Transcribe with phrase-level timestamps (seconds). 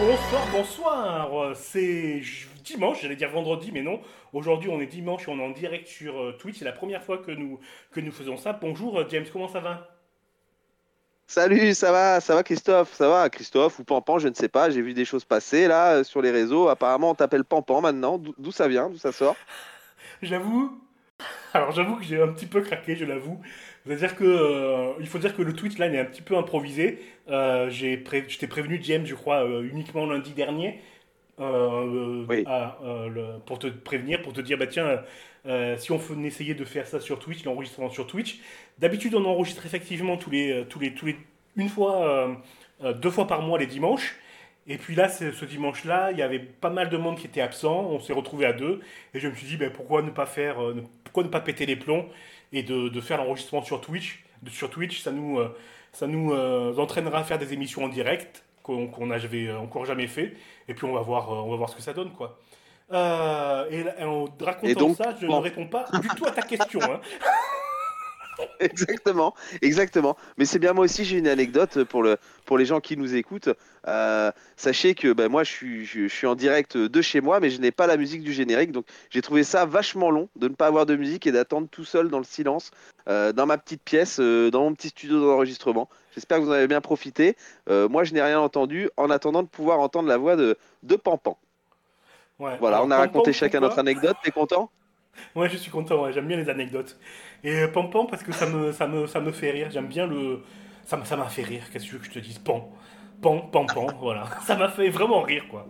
[0.00, 1.56] Bonsoir, bonsoir.
[1.56, 2.20] C'est
[2.64, 4.00] dimanche, j'allais dire vendredi, mais non.
[4.32, 6.58] Aujourd'hui, on est dimanche et on est en direct sur euh, Twitch.
[6.58, 7.60] C'est la première fois que nous,
[7.92, 8.52] que nous faisons ça.
[8.52, 9.88] Bonjour, euh, James, comment ça va?
[11.28, 14.68] Salut, ça va, ça va Christophe, ça va Christophe ou Pampan, je ne sais pas,
[14.68, 16.68] j'ai vu des choses passer là euh, sur les réseaux.
[16.68, 18.18] Apparemment, on t'appelle Pampan maintenant.
[18.18, 19.36] D'où ça vient, d'où ça sort?
[20.22, 20.80] J'avoue.
[21.52, 23.40] Alors j'avoue que j'ai un petit peu craqué, je l'avoue.
[23.86, 26.36] C'est-à-dire que euh, il faut dire que le Twitch là il est un petit peu
[26.36, 27.00] improvisé.
[27.28, 30.80] Euh, j'ai pré- je t'ai prévenu James, je crois, euh, uniquement lundi dernier.
[31.40, 32.44] euh, Oui.
[32.46, 35.02] à, le- pour te prévenir, pour te dire bah tiens,
[35.78, 38.38] si on essayait de faire ça sur Twitch, l'enregistrement sur Twitch.
[38.78, 41.16] D'habitude on enregistre effectivement tous les tous les tous les
[41.56, 42.28] une fois
[43.02, 44.16] deux fois par mois les dimanches.
[44.66, 47.82] Et puis là, ce dimanche-là, il y avait pas mal de monde qui était absent.
[47.90, 48.80] On s'est retrouvé à deux.
[49.12, 50.56] Et je me suis dit, ben, pourquoi ne pas faire,
[51.04, 52.06] pourquoi ne pas péter les plombs
[52.54, 54.24] et de, de faire l'enregistrement sur Twitch.
[54.50, 55.54] Sur Twitch, ça nous, euh,
[55.92, 60.06] ça nous euh, entraînera à faire des émissions en direct qu'on qu'on n'avait encore jamais
[60.06, 60.34] fait.
[60.68, 62.38] Et puis on va voir, euh, on va voir ce que ça donne, quoi.
[62.92, 65.38] Euh, et, en racontant Et donc, ça, je bon.
[65.38, 66.80] ne réponds pas du tout à ta question.
[66.82, 67.00] hein.
[68.60, 70.16] Exactement, exactement.
[70.38, 73.14] Mais c'est bien, moi aussi j'ai une anecdote pour, le, pour les gens qui nous
[73.14, 73.50] écoutent.
[73.86, 77.40] Euh, sachez que ben, moi je suis, je, je suis en direct de chez moi,
[77.40, 78.72] mais je n'ai pas la musique du générique.
[78.72, 81.84] Donc j'ai trouvé ça vachement long de ne pas avoir de musique et d'attendre tout
[81.84, 82.70] seul dans le silence,
[83.08, 85.88] euh, dans ma petite pièce, euh, dans mon petit studio d'enregistrement.
[86.14, 87.36] J'espère que vous en avez bien profité.
[87.68, 91.36] Moi je n'ai rien entendu en attendant de pouvoir entendre la voix de, de Pampan.
[92.38, 92.56] Ouais.
[92.58, 94.16] Voilà, on a raconté chacun notre anecdote.
[94.22, 94.70] T'es content?
[95.34, 96.98] Ouais, je suis content, ouais, j'aime bien les anecdotes.
[97.42, 100.06] Et euh, Pam, parce que ça me, ça me, ça me fait rire, j'aime bien
[100.06, 100.40] le...
[100.84, 102.70] Ça m'a ça fait rire, qu'est-ce que tu veux que je te dise Pan,
[103.22, 104.24] Pan, Pam Pam, voilà.
[104.46, 105.66] Ça m'a fait vraiment rire, quoi.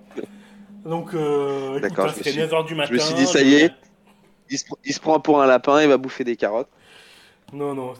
[0.84, 2.92] Donc, euh, D'accord, je c'était suis- 9h du matin.
[2.92, 3.72] me suis dit, ça y est.
[4.50, 6.68] il se, il se prend pour un lapin, il va bouffer des carottes.
[7.52, 7.94] Non, non.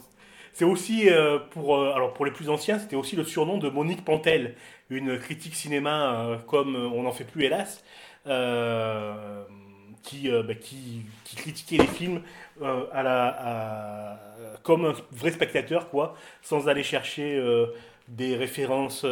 [0.53, 3.69] C'est aussi, euh, pour, euh, alors pour les plus anciens, c'était aussi le surnom de
[3.69, 4.55] Monique Pantel,
[4.91, 7.83] une critique cinéma comme on n'en fait plus hélas,
[8.27, 9.45] euh,
[10.05, 12.23] qui, euh, bah, qui, qui critiquait les films
[12.63, 14.19] euh, à la, à-
[14.63, 17.67] comme un vrai spectateur, quoi, sans aller chercher euh,
[18.09, 19.05] des références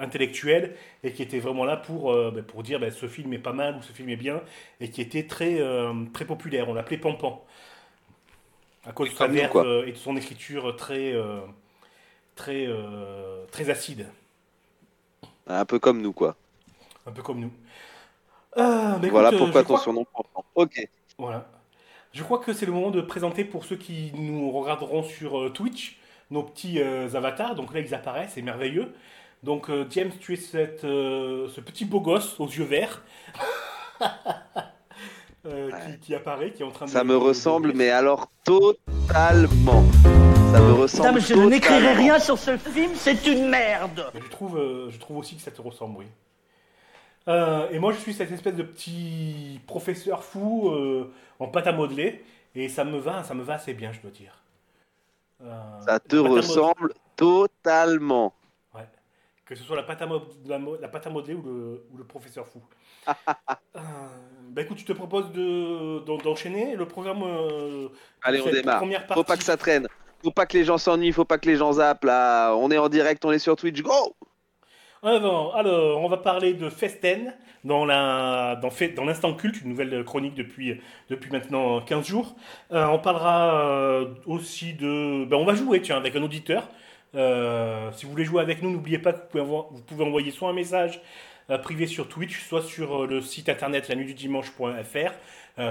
[0.00, 0.74] intellectuelles,
[1.04, 3.76] et qui était vraiment là pour, bah, pour dire bah, ce film est pas mal
[3.76, 4.42] ou ce film est bien,
[4.80, 5.60] et qui était très,
[6.12, 6.68] très populaire.
[6.68, 7.44] On l'appelait Pampan.
[8.84, 11.14] À cause de sa verve et de son écriture très,
[12.34, 12.68] très,
[13.50, 14.06] très acide,
[15.46, 16.36] Un peu comme nous, quoi.
[17.06, 17.52] un peu comme nous.
[18.56, 20.44] Ah, bah voilà écoute, euh, pourquoi je ton crois- surnom Pampan.
[20.54, 20.88] Ok.
[21.18, 21.46] Voilà.
[22.12, 25.48] Je crois que c'est le moment de présenter pour ceux qui nous regarderont sur euh,
[25.50, 25.98] Twitch
[26.30, 27.54] nos petits euh, avatars.
[27.54, 28.92] Donc là, ils apparaissent, c'est merveilleux.
[29.42, 33.02] Donc euh, James, tu es cette, euh, ce petit beau gosse aux yeux verts
[35.46, 36.90] euh, qui, qui apparaît, qui est en train de...
[36.90, 39.84] Ça me ressemble, mais alors totalement.
[40.52, 41.08] Ça me ressemble.
[41.14, 44.10] Madame, je n'écrirai rien sur ce film, c'est une merde.
[44.14, 46.06] Mais je trouve, euh, je trouve aussi que ça te ressemble, oui.
[47.28, 51.72] Euh, et moi, je suis cette espèce de petit professeur fou euh, en pâte à
[51.72, 52.24] modeler,
[52.54, 54.42] et ça me va, ça me va assez bien, je dois dire.
[55.44, 58.32] Euh, Ça te ressemble totalement.
[58.74, 58.86] Ouais.
[59.44, 61.86] Que ce soit la pâte à, mo- la, mo- la pâte à modeler ou le,
[61.92, 62.60] ou le professeur fou.
[64.52, 67.22] Bah écoute, je te propose de, d'en- d'enchaîner le programme.
[68.22, 68.78] Allez, on démarre.
[68.80, 69.88] Première Faut pas que ça traîne.
[70.22, 71.12] Faut pas que les gens s'ennuient.
[71.12, 72.04] Faut pas que les gens zappent.
[72.04, 73.80] Là, on est en direct, on est sur Twitch.
[73.82, 74.14] Go
[75.04, 75.56] Alors,
[75.98, 77.84] on va parler de Festen dans
[78.94, 82.36] dans, l'instant culte, une nouvelle chronique depuis maintenant 15 jours.
[82.70, 86.68] Euh, on parlera euh, aussi de ben, on va jouer tiens avec un auditeur.
[87.16, 90.52] Euh, si vous voulez jouer avec nous, n'oubliez pas que vous pouvez, envoyer soit un
[90.52, 91.00] message
[91.64, 93.96] privé sur Twitch, soit sur le site internet la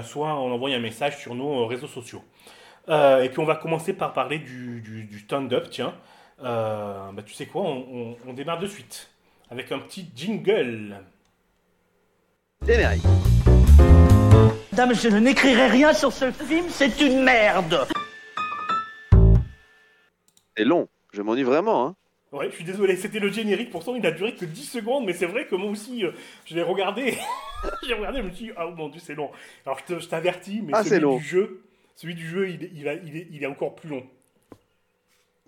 [0.02, 2.22] soit en envoyant un message sur nos réseaux sociaux.
[2.88, 5.94] Et puis on va commencer par parler du, du, du stand-up, tiens.
[6.40, 9.11] Bah, tu sais quoi, on, on- on démarre de suite
[9.52, 10.96] avec un petit jingle.
[12.66, 13.02] Générique.
[14.72, 17.86] Madame, je n'écrirai rien sur ce film, c'est une merde.
[20.56, 20.88] C'est long.
[21.12, 21.86] Je m'ennuie vraiment.
[21.86, 21.94] Hein.
[22.32, 25.12] Ouais, je suis désolé, c'était le générique, pourtant il a duré que 10 secondes, mais
[25.12, 26.12] c'est vrai que moi aussi, euh,
[26.46, 27.18] je l'ai regardé,
[27.86, 29.30] j'ai regardé, je me suis dit, ah mon dieu, c'est long.
[29.66, 31.18] Alors je t'avertis, mais Ah, celui long.
[31.18, 31.62] du jeu,
[31.94, 34.06] celui du jeu, il, est- il, a- il est, il est encore plus long.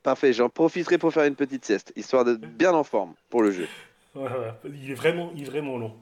[0.02, 0.34] Parfait.
[0.34, 3.66] J'en profiterai pour faire une petite sieste, histoire d'être bien en forme pour le jeu.
[4.16, 5.94] Il est vraiment, il est vraiment long.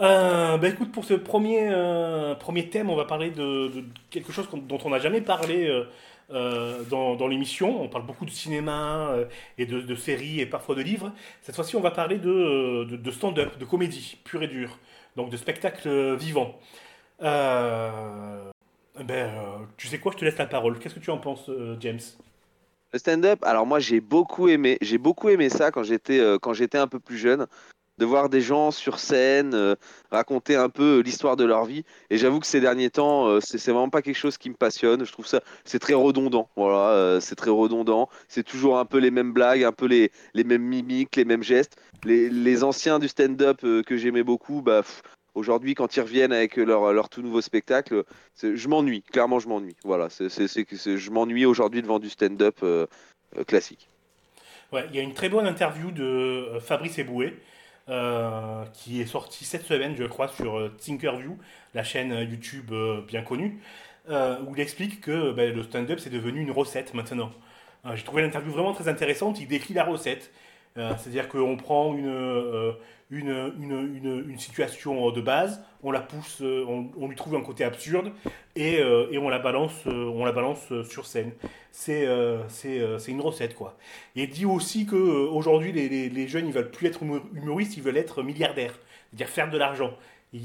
[0.00, 3.70] Euh, bah écoute, pour ce premier, euh, premier thème, on va parler de,
[4.10, 5.84] quelque chose dont on n'a jamais parlé euh,
[6.30, 7.82] euh, dans, l'émission.
[7.82, 9.14] On parle beaucoup de cinéma
[9.58, 11.12] et de, séries et parfois de livres.
[11.42, 14.78] Cette fois-ci, on va parler de, de, stand-up, de comédie pure et dure,
[15.16, 16.58] donc de spectacle vivant.
[17.20, 18.50] Ben,
[19.76, 20.78] tu sais quoi, je te laisse la parole.
[20.78, 22.00] Qu'est-ce que tu en penses, James?
[22.92, 26.52] Le stand-up, alors moi j'ai beaucoup aimé, j'ai beaucoup aimé ça quand j'étais euh, quand
[26.54, 27.46] j'étais un peu plus jeune.
[27.98, 29.76] de voir des gens sur scène euh,
[30.10, 31.84] raconter un peu l'histoire de leur vie.
[32.10, 35.04] Et j'avoue que ces derniers temps, euh, c'est vraiment pas quelque chose qui me passionne.
[35.04, 36.50] Je trouve ça, c'est très redondant.
[36.56, 38.08] Voilà, euh, c'est très redondant.
[38.28, 41.42] C'est toujours un peu les mêmes blagues, un peu les, les mêmes mimiques, les mêmes
[41.44, 41.76] gestes.
[42.04, 44.82] Les, les anciens du stand-up euh, que j'aimais beaucoup, bah,
[45.34, 48.04] aujourd'hui, quand ils reviennent avec leur, tout nouveau spectacle,
[48.42, 49.02] je m'ennuie.
[49.02, 49.76] Clairement, je m'ennuie.
[49.84, 52.86] Voilà, je m'ennuie aujourd'hui devant du stand-up euh,
[53.36, 53.88] euh, classique.
[54.72, 57.36] Ouais, il y a une très bonne interview de euh, Fabrice Eboué
[58.72, 61.36] qui est sortie cette semaine, je crois, sur Thinkerview,
[61.74, 62.72] la chaîne YouTube
[63.08, 63.58] bien connue,
[64.08, 67.32] où il explique que ben, le stand-up c'est devenu une recette maintenant.
[67.94, 69.40] J'ai trouvé l'interview vraiment très intéressante.
[69.40, 70.30] Il décrit la recette.
[70.76, 72.72] Euh, C'est-à-dire qu'on prend une, euh,
[73.10, 76.64] une, une, une, une situation de base, on la pousse, euh,
[76.96, 78.12] on, lui trouve un côté absurde
[78.54, 81.32] et, et on la balance, on la balance sur scène.
[81.72, 82.04] C'est
[83.08, 83.76] une recette quoi.
[84.14, 87.76] Et dit aussi que aujourd'hui les, les, les jeunes ils veulent plus être humo- humoristes,
[87.76, 88.78] ils veulent être milliardaires,
[89.08, 89.92] c'est-à-dire faire de l'argent.
[90.32, 90.40] Ils,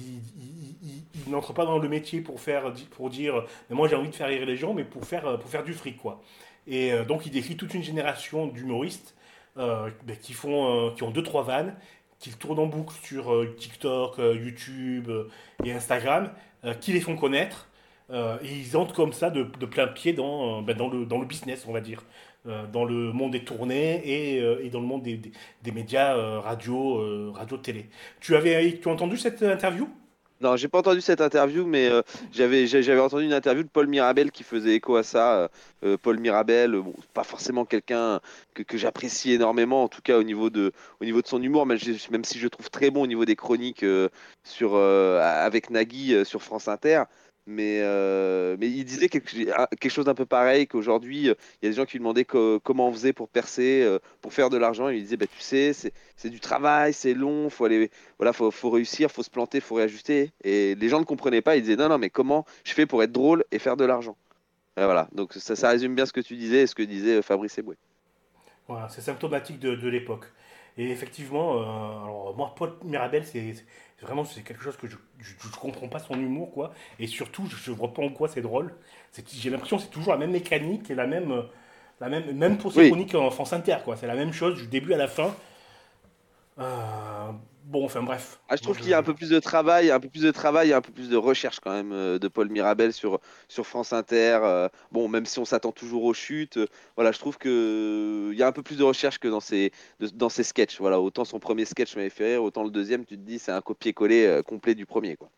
[1.28, 4.16] ils, n'entrent pas dans le métier pour faire pour dire mais moi j'ai envie de
[4.16, 6.22] faire rire les gens, mais pour faire pour faire du fric quoi.
[6.66, 9.16] Et donc il décrit toute une génération d'humoristes
[9.58, 9.90] euh,
[10.22, 11.76] qui font euh, qui ont deux trois vannes,
[12.20, 15.10] qui tournent en boucle sur euh, TikTok, YouTube
[15.64, 16.32] et Instagram,
[16.82, 17.70] qui les font connaître.
[18.44, 21.66] ils entrent comme ça de, de plein pied dans, ben, dans, le, dans le business,
[21.68, 22.04] on va dire,
[22.74, 25.32] dans le monde des tournées et, et dans le monde des, des,
[25.64, 27.90] des médias radio, euh, radio, télé.
[28.20, 29.88] Tu avais tu as entendu cette interview?
[30.42, 32.02] Non, j'ai pas entendu cette interview, mais euh,
[32.34, 35.36] j'avais entendu une interview de Paul Mirabel qui faisait écho à ça.
[35.36, 35.48] Euh,
[35.86, 36.82] euh, Paul Mirabel,
[37.14, 38.20] pas forcément quelqu'un
[38.54, 40.74] que, j'apprécie énormément, en tout cas au niveau de,
[41.26, 43.86] son humour, même, si je trouve très bon au niveau des chroniques
[44.44, 47.04] sur, avec Nagui sur France Inter.
[47.48, 51.70] Mais, euh, mais il disait quelque, chose d'un peu pareil, qu'aujourd'hui, euh, il y a
[51.70, 54.58] des gens qui lui demandaient co- comment on faisait pour percer, euh, pour faire de
[54.58, 54.90] l'argent.
[54.90, 58.72] Il disait, bah, tu sais, c'est du travail, c'est long, faut aller, voilà, faut, faut
[58.72, 60.32] réussir, faut se planter, faut réajuster.
[60.44, 61.56] Et les gens ne comprenaient pas.
[61.56, 64.18] Ils disaient non, non, mais comment je fais pour être drôle et faire de l'argent?
[64.76, 65.08] Voilà.
[65.14, 67.78] Donc ça, ça résume bien ce que tu disais et ce que disait Fabrice Eboué.
[68.68, 70.26] Voilà, c'est symptomatique de, l'époque.
[70.78, 71.64] Et effectivement, euh,
[72.04, 73.56] alors Mirabel, c'est
[74.02, 76.74] vraiment c'est quelque chose que je, je, je comprends pas son humour, quoi.
[77.00, 78.74] Et surtout, je, je vois pas en quoi c'est drôle.
[79.12, 81.44] C'est- J'ai l'impression que c'est toujours la même mécanique et la même, euh,
[82.02, 82.88] la même, même pour ses Oui.
[82.88, 83.96] chroniques en France Inter, quoi.
[83.98, 85.34] C'est la même chose du début à la fin.
[86.60, 87.32] Euh,
[87.66, 88.40] bon, enfin bref.
[88.48, 90.32] Ah, je trouve qu'il y a un peu plus de travail, un peu plus de
[90.32, 93.92] travail, un peu plus de recherche quand même euh, de Paul Mirabel sur, sur France
[93.94, 94.40] Inter.
[94.44, 98.38] euh, bon, même si on s'attend toujours aux chutes, euh, voilà, je trouve que il
[98.38, 100.80] y a un peu plus de recherche que dans ses, de- dans ses sketchs.
[100.80, 103.52] Voilà, autant son premier sketch m'avait fait rire, autant le deuxième, tu te dis, c'est
[103.52, 105.32] un copier-coller complet du premier, quoi.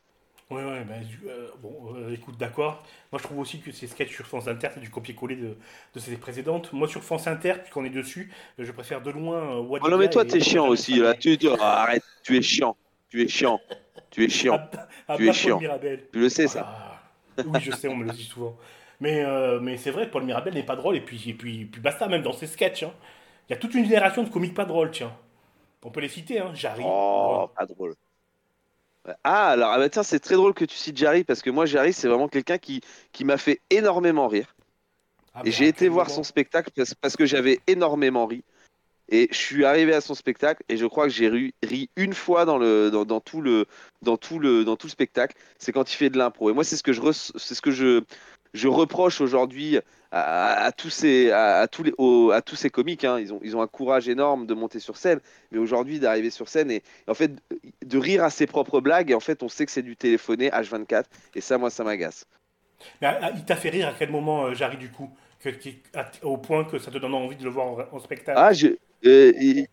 [0.49, 2.81] Ouais, ouais, ben, euh, bon, euh, écoute, d'accord.
[3.11, 5.57] Moi, je trouve aussi que ces sketchs sur France Inter, c'est du copier-coller de,
[5.94, 6.71] de ces précédentes.
[6.71, 10.07] Moi, sur France Inter, puisqu'on est dessus, euh, je préfère de loin Oh non, mais
[10.07, 11.13] toi, t'es chiant aussi, là.
[11.15, 12.75] Tu, tu- arrête, tu es chiant.
[13.09, 13.59] Tu es chiant.
[14.11, 14.59] Tu es chiant.
[15.07, 15.59] À, à Tu es chiant.
[15.59, 16.07] Mirabel.
[16.13, 16.66] Tu le sais, ça.
[16.66, 17.01] Ah,
[17.45, 18.57] oui, je sais, on me le dit souvent.
[18.99, 21.81] Mais, euh, mais c'est vrai, Paul Mirabel n'est pas drôle, et puis, et puis, puis
[21.81, 22.83] basta, même dans ses sketchs.
[22.83, 22.94] hein.
[23.49, 25.13] Il y a toute une génération de comiques pas drôles, tiens.
[25.83, 26.51] On peut les citer, hein.
[26.56, 26.83] Jarry.
[26.83, 27.95] Oh, pas drôle.
[29.23, 31.66] Ah, alors, ah bah, tiens, c'est très drôle que tu cites Jarry, parce que moi,
[31.66, 34.56] Jarry, c'est vraiment quelqu'un qui, qui m'a fait énormément rire.
[35.33, 38.44] Ah, Et mais j'ai été voir son spectacle parce, parce que j'avais énormément ri.
[39.09, 42.14] Et je suis arrivé à son spectacle et je crois que j'ai ri, ri une
[42.14, 43.66] fois dans, le, dans, dans tout le,
[44.02, 45.37] dans, tout le, dans tout le spectacle.
[45.59, 46.49] C'est quand il fait de l'impro.
[46.49, 48.04] Et moi, c'est ce que je, c'est ce que je,
[48.54, 49.80] je reproche aujourd'hui
[50.11, 53.04] à, tous ces, à, à tous les, aux- à tous ces comiques.
[53.04, 53.19] hein.
[53.19, 55.19] Ils, ont, ils ont un courage énorme de monter sur scène.
[55.51, 57.31] Mais aujourd'hui, d'arriver sur scène et, en fait
[57.85, 59.11] de rire à ses propres blagues.
[59.11, 61.09] Et en fait, on sait que c'est du téléphoné H24.
[61.35, 62.25] Et ça, moi, ça m'agace.
[63.01, 65.09] Mais, ah, il t'a fait rire à quel moment, euh, Jarry, du coup?
[65.39, 67.99] Que, qui- à- Au point que ça te donne envie de le voir en, en
[67.99, 68.39] spectacle?
[68.39, 68.68] Ah, je,
[69.06, 69.68] euh, il,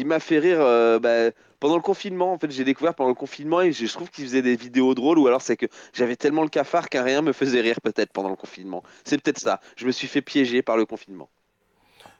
[0.00, 2.32] il- m'a fait rire euh, bah, pendant le confinement.
[2.32, 5.18] En fait, j'ai découvert pendant le confinement et je trouve qu'il faisait des vidéos drôles.
[5.18, 8.30] Ou alors, c'est que j'avais tellement le cafard qu'un rien me faisait rire, peut-être, pendant
[8.30, 8.82] le confinement.
[9.04, 9.60] C'est peut-être ça.
[9.76, 11.28] Je me suis fait piéger par le confinement.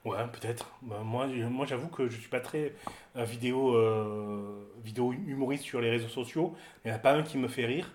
[0.04, 0.72] Ouais, peut-être.
[0.82, 1.28] Bah, moi,
[1.66, 2.72] j'avoue que je suis pas très
[3.16, 6.54] euh, vidéo, euh, vidéo humoriste sur les réseaux sociaux.
[6.84, 7.94] Il n'y en a pas un qui me fait rire.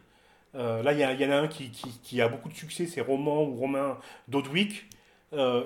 [0.53, 3.55] Là, il y, en a un qui, qui, a beaucoup de succès, c'est Roman ou
[3.55, 3.97] Romain
[4.27, 4.85] Dodwick.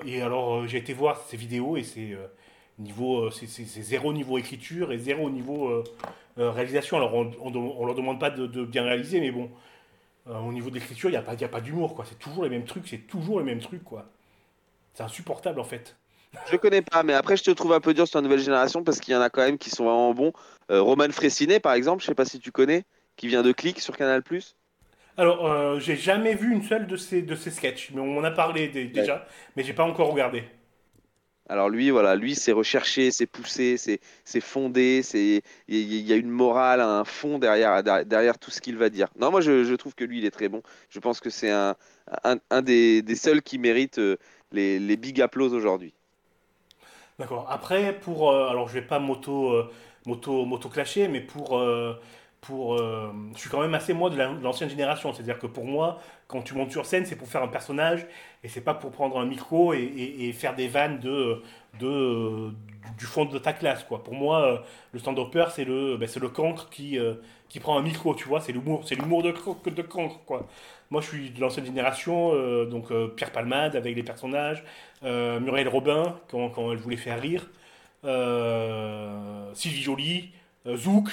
[0.06, 2.16] Et alors, j'ai été voir ses vidéos et c'est
[2.78, 3.46] niveau, euh, c'est
[3.82, 5.84] zéro niveau écriture et zéro niveau euh,
[6.38, 6.96] euh, réalisation.
[6.98, 9.50] Alors, on, on, dem- on leur demande pas de, de bien réaliser, mais bon,
[10.26, 12.04] au niveau de l'écriture, il n'y a pas, il y a pas d'humour, quoi.
[12.08, 14.06] C'est toujours les mêmes trucs, c'est toujours les mêmes trucs, quoi.
[14.94, 15.96] C'est insupportable, en fait.
[16.44, 18.82] Je connais pas, mais après, je te trouve un peu dur sur la nouvelle génération
[18.84, 20.32] parce qu'il y en a quand même qui sont vraiment bons.
[20.70, 22.84] Euh, Roman Fressinet, par exemple, je sais pas si tu connais,
[23.16, 24.22] qui vient de Click sur Canal+.
[25.18, 28.24] Alors, euh, j'ai jamais vu une seule de ces, de ces sketchs, mais on m'en
[28.24, 30.44] a parlé dé- déjà, mais j'ai pas encore regardé.
[31.48, 36.28] Alors lui, voilà, lui, c'est recherché, c'est poussé, c'est fondé, c'est il y, a une
[36.28, 39.08] morale, un fond derrière derrière tout ce qu'il va dire.
[39.18, 40.62] Non, moi je, je, trouve que lui, il est très bon.
[40.90, 41.74] Je pense que c'est un,
[42.50, 44.18] un, des, des, seuls qui mérite euh,
[44.52, 45.94] les, les big applauses aujourd'hui.
[47.18, 47.46] D'accord.
[47.50, 49.70] Après, pour euh, alors je vais pas moto euh,
[50.06, 51.58] moto moto clasher, mais pour
[52.40, 56.00] pour, euh, je suis quand même assez moi de l'ancienne génération, c'est-à-dire que pour moi,
[56.28, 58.06] quand tu montes sur scène, c'est pour faire un personnage
[58.44, 61.42] et c'est pas pour prendre un micro et, faire des vannes de,
[61.78, 63.82] du fond de ta classe.
[63.84, 64.04] Quoi.
[64.04, 64.58] Pour moi, euh,
[64.92, 67.14] le stand-upper, c'est le, c'est le cancre qui, euh,
[67.48, 69.32] qui prend un micro, tu vois, c'est l'humour, c'est l'humour de,
[69.70, 70.20] de cancre.
[70.24, 70.46] Quoi.
[70.90, 72.32] Moi, je suis de l'ancienne génération,
[72.64, 74.64] donc Pierre Palmade avec les personnages,
[75.02, 77.46] Muriel Robin quand, quand, elle voulait faire rire,
[79.54, 80.30] Sylvie Joly,
[80.76, 81.10] Zouk.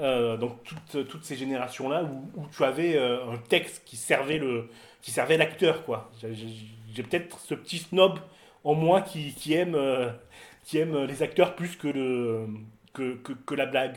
[0.00, 4.38] Euh, donc toutes, toutes ces générations là où, tu avais euh, un texte qui servait
[4.38, 4.68] le
[5.02, 6.10] qui servait l'acteur quoi.
[6.20, 8.18] J'ai peut-être ce petit snob
[8.64, 10.10] en moi qui, qui aime euh,
[10.64, 12.46] qui aime les acteurs plus que le
[12.94, 13.96] que, que, la blague.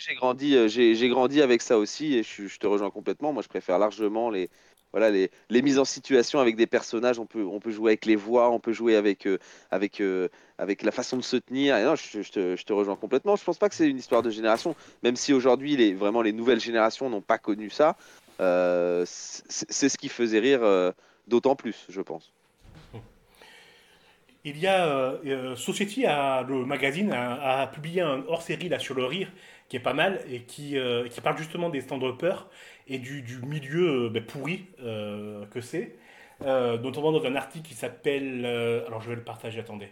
[0.00, 3.32] J'ai grandi j'ai grandi avec ça aussi et je, te rejoins complètement.
[3.32, 4.50] Moi je préfère largement les
[4.96, 8.06] voilà, les, les, mises en situation avec des personnages, on peut, on peut jouer avec
[8.06, 9.36] les voix, on peut jouer avec, euh,
[9.70, 11.76] avec, euh, avec la façon de se tenir.
[11.84, 13.36] Non, je, te, rejoins complètement.
[13.36, 16.32] Je pense pas que c'est une histoire de génération, même si aujourd'hui, les, vraiment, les
[16.32, 17.98] nouvelles générations n'ont pas connu ça.
[18.40, 20.62] Euh, c'est ce qui faisait rire
[21.28, 22.32] d'autant plus, je pense.
[24.46, 25.18] Il y a
[25.56, 29.30] Society, a, le magazine, a, a publié un hors-série là sur le rire
[29.68, 30.78] qui est pas mal et qui,
[31.10, 32.48] qui parle justement des stand-uppers
[32.88, 35.96] et du, milieu euh, ben, pourri euh, que c'est,
[36.44, 38.44] euh, notamment dans un article qui s'appelle...
[38.86, 39.88] alors je vais le partager, attendez.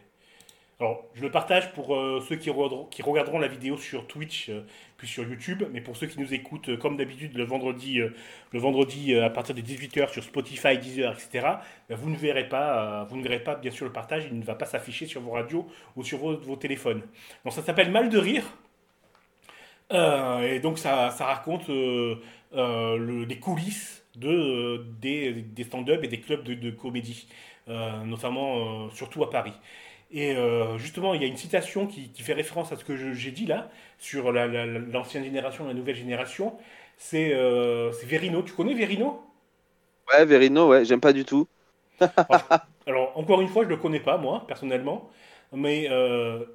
[0.80, 1.96] Alors, je le partage pour
[2.28, 4.50] ceux qui regarderont, la vidéo sur Twitch
[4.96, 9.14] puis sur YouTube, mais pour ceux qui nous écoutent comme d'habitude le vendredi, le vendredi
[9.14, 11.46] à partir des 18h sur Spotify, Deezer, etc.,
[11.88, 14.44] ben, vous ne verrez pas, vous ne verrez pas bien sûr le partage, il ne
[14.44, 17.02] va pas s'afficher sur vos radios ou sur vos, téléphones.
[17.44, 18.44] Donc ça s'appelle Mal de rire.
[19.92, 21.70] et donc ça, raconte
[22.54, 27.26] le, des coulisses de, euh, des, des stand-up et des clubs de, comédie,
[27.68, 29.54] euh, notamment surtout à Paris.
[30.10, 30.36] Et
[30.76, 33.46] justement, il y a une citation qui, qui fait référence à ce que j'ai dit
[33.46, 33.68] là,
[33.98, 36.56] sur l'ancienne génération, la nouvelle génération.
[36.96, 37.34] C'est
[38.04, 38.42] Verino.
[38.42, 39.24] Tu connais Verino?
[40.12, 41.48] Ouais, Verino, ouais, j'aime pas du tout.
[42.86, 45.10] alors, encore une fois, je le connais pas, moi, personnellement.
[45.52, 45.90] Mais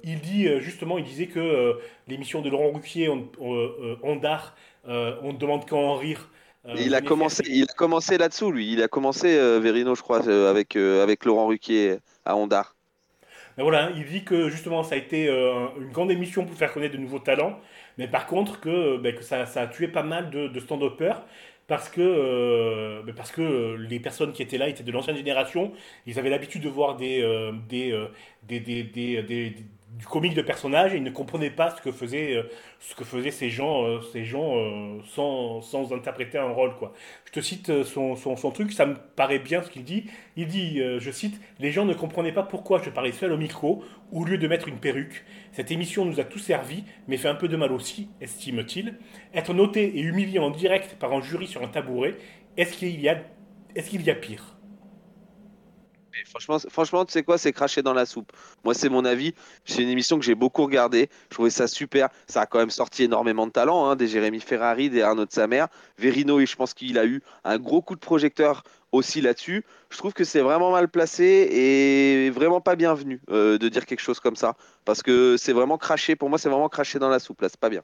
[0.04, 1.78] il dit, justement, il disait que
[2.08, 3.10] l'émission de Laurent Ruquier,
[4.00, 6.28] Ondar, euh, on ne demande qu'à en rire.
[6.66, 8.72] Euh, il a, commencé, il a commencé là-dessous, lui.
[8.72, 12.76] Il a commencé, euh, Verino, je crois, avec, avec Laurent Ruquier à Ondar.
[13.56, 16.94] Mais voilà, il dit que justement ça a été une grande émission pour faire connaître
[16.94, 17.58] de nouveaux talents,
[17.98, 21.22] mais par contre que, ben, que ça, ça, a tué pas mal de, de stand-uppers
[21.66, 25.72] parce que, ben, parce que les personnes qui étaient là étaient de l'ancienne génération,
[26.06, 27.22] ils avaient l'habitude de voir des,
[27.68, 28.08] des,
[28.42, 29.54] des, des
[29.98, 32.44] du comique de personnage et il ne comprenait pas ce que faisaient, euh,
[32.78, 36.76] ce que faisaient ces gens, euh, ces gens euh, sans, sans, interpréter un rôle.
[36.76, 36.92] Quoi.
[37.24, 40.04] Je te cite son, son, son truc, ça me paraît bien ce qu'il dit.
[40.36, 43.82] Il dit, je cite, Les gens ne comprenaient pas pourquoi je parlais seul au micro
[44.12, 45.24] au lieu de mettre une perruque.
[45.52, 48.94] Cette émission nous a tout servi, mais fait un peu de mal aussi, estime-t-il.
[49.34, 52.16] Être noté et humilié en direct par un jury sur un tabouret,
[52.56, 53.22] est-ce qu'il y a,
[53.74, 54.59] est-ce qu'il y a pire?
[56.28, 58.32] Franchement, franchement, tu sais quoi, c'est craché dans la soupe.
[58.64, 59.34] Moi, c'est mon avis.
[59.64, 61.08] C'est une émission que j'ai beaucoup regardée.
[61.30, 62.08] Je trouvais ça super.
[62.26, 65.32] Ça a quand même sorti énormément de talent, hein, des Jérémy Ferrari, des Arnaud de
[65.32, 65.68] sa mère.
[65.98, 68.62] Verino, je pense qu'il a eu un gros coup de projecteur
[68.92, 69.64] aussi là-dessus.
[69.90, 74.00] Je trouve que c'est vraiment mal placé et vraiment pas bienvenu euh, de dire quelque
[74.00, 74.56] chose comme ça.
[74.84, 76.16] Parce que c'est vraiment craché.
[76.16, 77.40] Pour moi, c'est vraiment craché dans la soupe.
[77.42, 77.82] Là, c'est pas bien.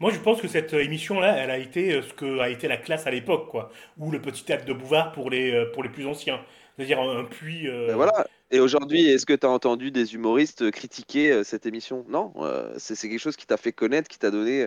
[0.00, 2.76] Moi, je pense que cette émission-là, elle a été euh, ce que a été la
[2.76, 5.90] classe à l'époque, quoi, ou le petit théâtre de Bouvard pour les, euh, pour les
[5.90, 6.40] plus anciens
[6.76, 7.68] c'est-à-dire un, puits.
[7.68, 8.26] Euh, ben voilà.
[8.50, 12.04] Et aujourd'hui, est-ce que tu as entendu des humoristes critiquer euh, cette émission?
[12.08, 14.66] Non, euh, c'est quelque chose qui t'a fait connaître, qui t'a donné,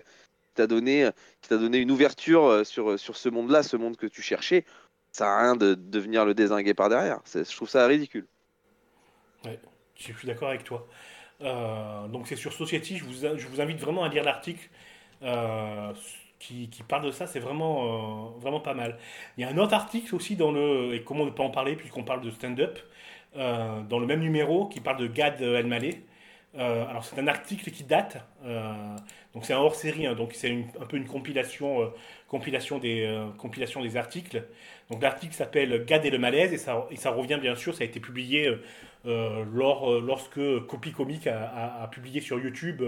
[0.54, 1.10] t'a donné,
[1.42, 4.66] qui t'a donné une ouverture sur, sur ce monde-là, ce monde que tu cherchais.
[5.12, 7.22] Ça n'a rien de, de venir le désinguer par derrière.
[7.34, 8.28] Je trouve ça ridicule.
[9.46, 9.60] Ouais,
[9.96, 10.88] je suis d'accord avec toi.
[11.40, 12.98] donc c'est sur Society.
[12.98, 14.70] Je vous, je vous invite vraiment à lire l'article
[16.40, 18.98] qui, parle de ça, c'est vraiment, euh, vraiment pas mal.
[19.38, 21.76] Il y a un autre article aussi dans le, et comment ne pas en parler
[21.76, 22.80] puisqu'on parle de stand-up,
[23.38, 26.02] euh, dans le même numéro qui parle de Gad Elmaleh.
[26.58, 28.18] Euh, alors c'est un article qui date,
[29.34, 31.92] donc c'est un hors-série, hein, donc c'est un peu une compilation,
[32.30, 34.42] compilation, des, compilation des articles.
[34.90, 37.84] Donc l'article s'appelle Gad et le malaise et ça, et ça revient bien sûr, ça
[37.84, 38.50] a été publié
[39.04, 42.82] lors, lorsque Copy Comic a, a, publié sur YouTube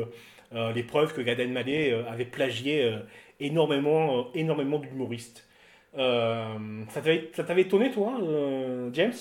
[0.54, 2.98] les preuves que Gad Elmaleh avait plagié
[3.40, 5.46] énormément, euh, énormément d'humoristes.
[5.98, 9.14] Euh, ça t'avait étonné, toi, euh, James?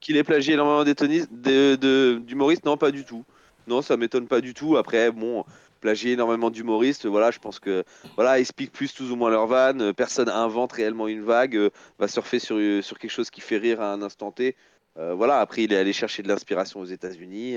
[0.00, 3.24] Qu'il ait plagié énormément d'humoristes, non, pas du tout.
[3.66, 4.76] Non, ça m'étonne pas du tout.
[4.76, 5.44] Après, bon,
[5.80, 7.82] plagier énormément d'humoristes, voilà, je pense que
[8.14, 9.92] voilà, ils piquent plus tous ou moins leur vanne.
[9.94, 13.92] Personne invente réellement une vague, va surfer sur, sur quelque chose qui fait rire à
[13.92, 14.54] un instant T.
[14.94, 17.56] Voilà, après, il est allé chercher de l'inspiration aux États-Unis.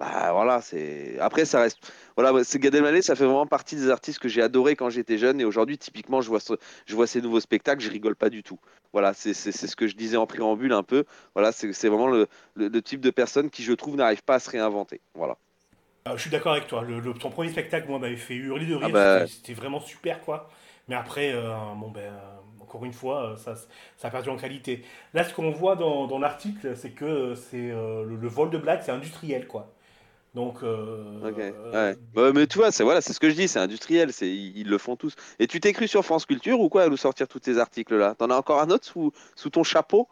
[0.00, 1.18] Bah voilà, c'est.
[1.20, 1.78] Après, ça reste.
[2.16, 5.18] Voilà, c'est Gad Elmaleh, ça fait vraiment partie des artistes que j'ai adoré quand j'étais
[5.18, 5.40] jeune.
[5.40, 6.54] Et aujourd'hui, typiquement, je vois, ce-
[6.86, 8.58] je vois ces nouveaux spectacles, je rigole pas du tout.
[8.92, 11.04] Voilà, c'est c'est- c'est ce que je disais en préambule un peu.
[11.34, 14.34] Voilà, c'est c'est vraiment le, le- le type de personne qui, je trouve, n'arrive pas
[14.36, 15.00] à se réinventer.
[15.14, 15.36] Voilà.
[16.08, 16.82] Euh, je suis d'accord avec toi.
[16.82, 18.88] Le, ton premier spectacle, moi, m'avait fait hurler de rire.
[18.88, 19.26] Ah bah.
[19.26, 20.48] C'était- vraiment super, quoi.
[20.88, 22.10] Mais après, euh, bon, ben,
[22.60, 23.54] encore une fois, euh, ça,
[23.98, 24.82] ça a perdu en qualité.
[25.12, 28.58] Là, ce qu'on voit dans, dans l'article, c'est que c'est euh, le, le vol de
[28.58, 29.70] blagues, c'est industriel, quoi.
[30.34, 31.38] Donc, euh, Ok.
[31.38, 31.96] euh, Ouais.
[32.14, 34.56] Bah, mais tu vois, c'est voilà, c'est ce que je dis, c'est industriel, c'est ils,
[34.58, 35.14] ils le font tous.
[35.38, 37.94] Et tu t'es cru sur France Culture ou quoi à nous sortir tous tes articles
[37.96, 40.08] là T'en as encore un autre sous, sous ton chapeau?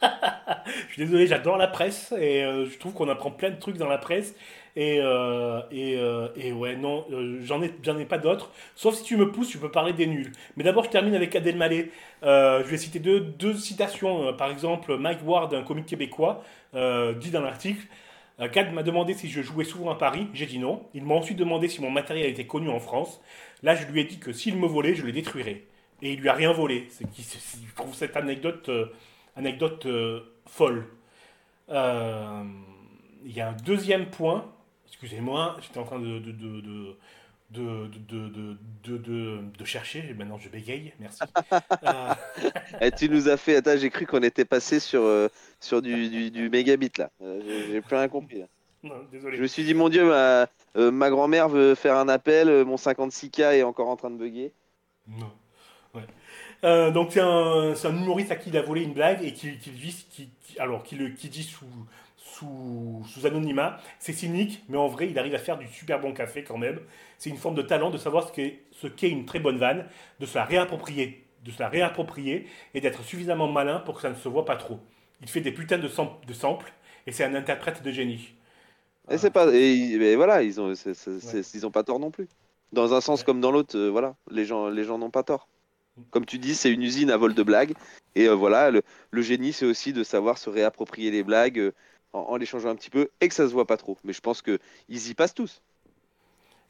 [0.88, 3.76] Je suis désolé, j'adore la presse et euh, je trouve qu'on apprend plein de trucs
[3.76, 4.34] dans la presse.
[4.76, 5.98] Et, euh, et,
[6.36, 7.04] et ouais, non,
[7.42, 8.50] j'en ai, j'en ai pas d'autres.
[8.76, 10.30] Sauf si tu me pousses, tu peux parler des nuls.
[10.56, 11.90] Mais d'abord, je termine avec Adèle Mallet.
[12.22, 14.32] Je vais citer deux, deux citations.
[14.34, 17.84] Par exemple, Mike Ward, un comique québécois, dit dans l'article
[18.40, 20.28] euh, Gad m'a demandé si je jouais souvent à Paris.
[20.32, 20.86] J'ai dit non.
[20.94, 23.20] Il m'a ensuite demandé si mon matériel était connu en France.
[23.62, 25.64] Là, je lui ai dit que s'il me volait, je le détruirais.
[26.02, 26.86] Et il lui a rien volé.
[26.90, 27.24] C'est qui,
[27.76, 28.86] trouve cette anecdote, euh,
[29.36, 30.86] anecdote euh, folle.
[31.68, 34.50] Il y a un deuxième point.
[34.88, 36.96] Excusez-moi, j'étais en train de,
[37.50, 40.04] de, de, de, de, de- de chercher.
[40.10, 40.92] Et Maintenant, je bégaye.
[41.00, 41.20] Merci.
[41.82, 42.14] Euh,
[42.80, 43.56] Eh, Tu nous as fait.
[43.56, 45.28] Attends, j'ai cru qu'on était passé sur, euh,
[45.60, 47.10] sur du, du, du mégabit là.
[47.22, 47.40] Euh,
[47.72, 48.38] j'ai- plus rien compris.
[48.40, 48.46] là.
[48.82, 49.36] non, désolé.
[49.36, 50.46] Je me suis dit, mon Dieu, ma,
[50.76, 54.52] ma grand-mère veut faire un appel, mon 56K est encore en train de bugger.
[55.08, 55.30] Non.
[55.94, 56.02] Ouais.
[56.64, 59.70] Euh, donc c'est un, humoriste à qui il a volé une blague et qui, qui,
[59.70, 61.66] vit- qui, qui- alors qui, le, qui dit sous,
[62.16, 63.78] sous, sous anonymat.
[63.98, 66.80] C'est cynique, mais en vrai il arrive à faire du super bon café quand même.
[67.18, 69.86] C'est une forme de talent de savoir ce qu'est, ce une très bonne vanne,
[70.20, 74.10] de se la réapproprier, de se la réapproprier et d'être suffisamment malin pour que ça
[74.10, 74.80] ne se voit pas trop.
[75.22, 76.72] Il fait des putains de, sam- de samples
[77.06, 78.34] et c'est un interprète de génie.
[79.10, 79.52] Et c'est pas.
[79.54, 82.28] Et, voilà, ils ont, ils ont pas tort non plus.
[82.72, 83.26] Dans un sens Ouais.
[83.26, 85.49] comme dans l'autre, euh, voilà, les gens, les gens n'ont pas tort.
[86.10, 87.74] Comme tu dis, c'est une usine à vol de blagues.
[88.14, 88.82] Et euh, voilà, le,
[89.22, 91.72] génie, c'est aussi de savoir se réapproprier les blagues euh,
[92.12, 93.96] en, les changeant un petit peu et que ça se voit pas trop.
[94.04, 94.58] Mais je pense que
[94.88, 95.62] ils y passent tous.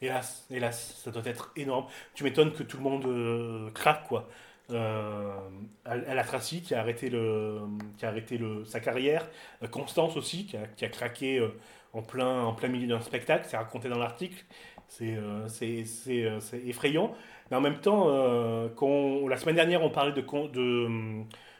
[0.01, 1.85] Hélas, hélas, ça doit être énorme.
[2.13, 4.27] Tu m'étonnes que tout le monde euh, craque, quoi.
[4.69, 7.59] Elle a Tracy qui a arrêté, le,
[7.97, 9.27] qui a arrêté le, sa carrière.
[9.69, 11.45] Constance aussi, qui a, craqué
[11.91, 13.45] en, plein, milieu d'un spectacle.
[13.49, 14.45] C'est raconté dans l'article.
[14.87, 15.17] C'est
[16.65, 17.13] effrayant.
[17.51, 20.87] Mais en même temps, euh, quand, la semaine dernière, on parlait de, de,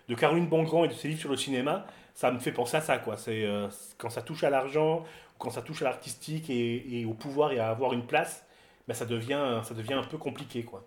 [0.08, 1.86] de Caroline Bongrand et de ses livres sur le cinéma.
[2.14, 3.18] Ça me fait penser à ça, quoi.
[3.18, 5.04] C'est euh, quand ça touche à l'argent,
[5.38, 8.46] quand ça touche à l'artistique et, et au pouvoir et à avoir une place,
[8.88, 10.64] ben ça, devient, ça devient un peu compliqué.
[10.64, 10.84] Quoi.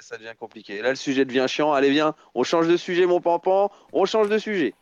[0.00, 0.80] Ça devient compliqué.
[0.80, 1.72] Là, le sujet devient chiant.
[1.72, 3.70] Allez, viens, on change de sujet, mon pampan.
[3.92, 4.74] On change de sujet.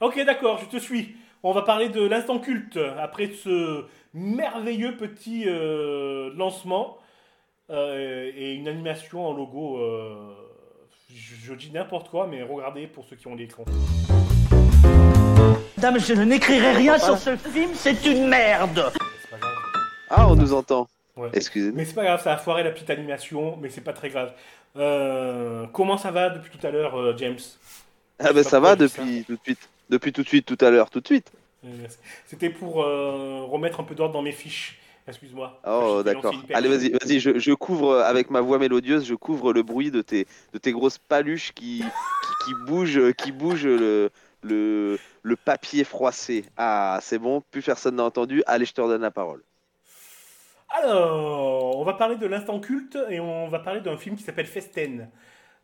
[0.00, 1.16] Ok, d'accord, je te suis.
[1.42, 6.98] On va parler de l'instant culte après ce merveilleux petit euh, lancement
[7.70, 9.78] euh, et une animation en logo.
[9.78, 10.34] euh,
[11.14, 13.64] je, je dis n'importe quoi, mais regardez pour ceux qui ont l'écran.
[15.78, 18.90] Dame, je n'écrirai rien sur ce film, c'est une merde
[19.22, 19.52] C'est pas grave.
[20.10, 20.88] Ah, on nous entend.
[21.16, 21.28] Ouais.
[21.32, 21.74] Excusez-moi.
[21.76, 24.32] Mais c'est pas grave, ça a foiré la petite animation, mais c'est pas très grave.
[24.76, 27.38] Euh, comment ça va depuis tout à l'heure, euh, James?
[28.18, 29.68] Ah, bah sais ça va depuis tout de suite.
[29.90, 31.30] Depuis tout de suite, tout à l'heure, tout de suite.
[32.26, 34.78] C'était pour euh, remettre un peu d'ordre dans mes fiches.
[35.06, 35.60] Excuse-moi.
[35.66, 36.34] Oh, d'accord.
[36.52, 39.90] Allez, vas-y, vas-y, je, je couvre euh, avec ma voix mélodieuse, je couvre le bruit
[39.90, 44.10] de tes, de tes grosses paluches qui, qui, qui bougent, qui bougent le,
[44.42, 46.46] le, le papier froissé.
[46.56, 48.42] Ah, c'est bon, plus personne n'a entendu.
[48.46, 49.42] Allez, je te redonne la parole.
[50.68, 54.46] Alors, on va parler de l'instant culte et on va parler d'un film qui s'appelle
[54.46, 55.10] Festen.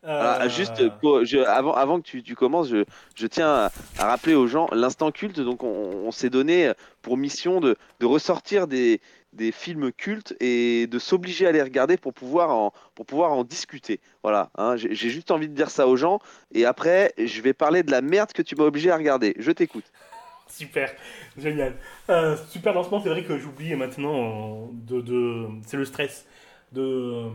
[0.03, 3.71] Euh, Ah, juste pour- je- avant, avant que tu, tu commences, je, je tiens à,
[3.97, 5.39] à rappeler aux gens l'instant culte.
[5.39, 5.67] Donc, on,
[6.05, 9.01] on s'est donné pour mission de, de ressortir des,
[9.33, 13.43] des films cultes et de s'obliger à les regarder pour pouvoir en, pour pouvoir en
[13.43, 13.99] discuter.
[14.23, 16.19] Voilà, hein, j'ai juste envie de dire ça aux gens.
[16.53, 19.33] Et après, je vais parler de la merde que tu m'as obligé à regarder.
[19.39, 19.91] Je t'écoute.
[20.47, 20.91] Super,
[21.37, 21.75] génial.
[22.09, 26.25] Euh, super lancement, c'est vrai que j'oublie maintenant de, de- c'est le stress
[26.73, 27.29] de euh,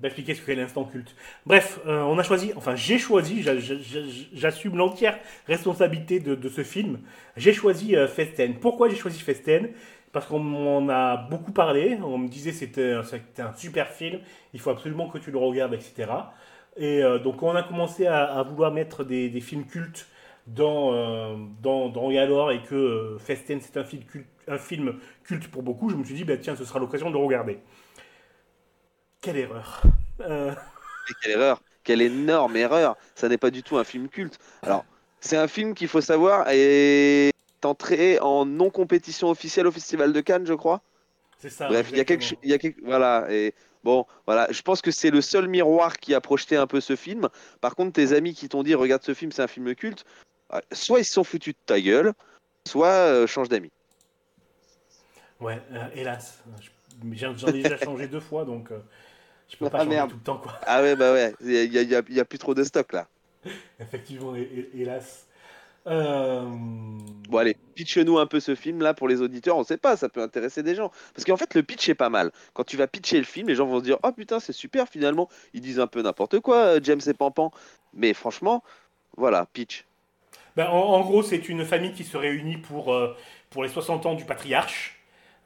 [0.00, 1.14] d'expliquer ce qu'est l'instant culte.
[1.46, 4.00] Bref, euh, on a choisi, enfin j'ai choisi, j'a- j'a- j'a-
[4.32, 7.00] j'assume l'entière responsabilité de, ce film.
[7.36, 8.54] J'ai choisi euh, Festen.
[8.58, 9.70] Pourquoi j'ai choisi Festen?
[10.12, 11.98] Parce qu'on m'en a beaucoup parlé.
[12.02, 14.20] On me disait c'était un- super film.
[14.52, 16.10] Il faut absolument que tu le regardes, etc.
[16.76, 20.06] Et euh, donc on a commencé à, vouloir mettre des, films cultes
[20.46, 25.48] dans, euh, dans Et et que euh, Festen c'est un film, culte, un film culte
[25.48, 27.58] pour beaucoup, je me suis dit, bah, tiens, ce sera l'occasion de le regarder.
[29.20, 29.82] Quelle erreur.
[30.20, 34.38] Euh, Et quelle erreur Quelle énorme erreur Ça n'est pas du tout un film culte.
[34.62, 34.84] Alors,
[35.20, 36.46] c'est un film qu'il faut savoir
[37.62, 40.80] est entré en non-compétition officielle au Festival de Cannes, je crois.
[41.38, 41.68] c'est ça.
[41.68, 42.40] Bref, il y a quelque, exactement.
[42.44, 43.26] il y a quelque, voilà.
[43.30, 44.48] Et bon, voilà.
[44.50, 47.28] Je pense que c'est le seul miroir qui a projeté un peu ce film.
[47.60, 50.04] Par contre, tes amis qui t'ont dit regarde ce film, c'est un film culte.
[50.52, 52.12] euh, Soit ils se sont foutus de ta gueule,
[52.66, 53.70] soit euh, change d'amis.
[55.40, 56.42] Ouais, euh, hélas.
[56.60, 56.70] Je-
[57.36, 58.80] J'en ai déjà changé deux fois, donc euh,
[59.48, 60.10] je peux Ah, pas changer merde.
[60.10, 60.52] tout le temps, quoi.
[60.66, 61.34] Ah ouais, bah ouais.
[61.40, 63.08] Il y a, plus trop de stock là.
[63.80, 64.42] Effectivement, hé-
[64.74, 65.26] hé- hélas.
[65.86, 66.44] Euh,
[67.28, 69.56] Bon, allez, pitch-nous un peu ce film là pour les auditeurs.
[69.56, 70.90] On sait pas, ça peut intéresser des gens.
[71.14, 72.32] Parce qu'en fait, le pitch est pas mal.
[72.54, 74.88] Quand tu vas pitcher le film, les gens vont se dire Oh putain, c'est super
[74.88, 75.28] finalement.
[75.54, 77.52] Ils disent un peu n'importe quoi, euh, James et Pampan.
[77.94, 78.64] Mais franchement,
[79.16, 79.86] voilà, pitch.
[80.56, 83.16] Ben, en, en gros, c'est une famille qui se réunit pour, euh,
[83.50, 84.96] pour les 60 ans du patriarche.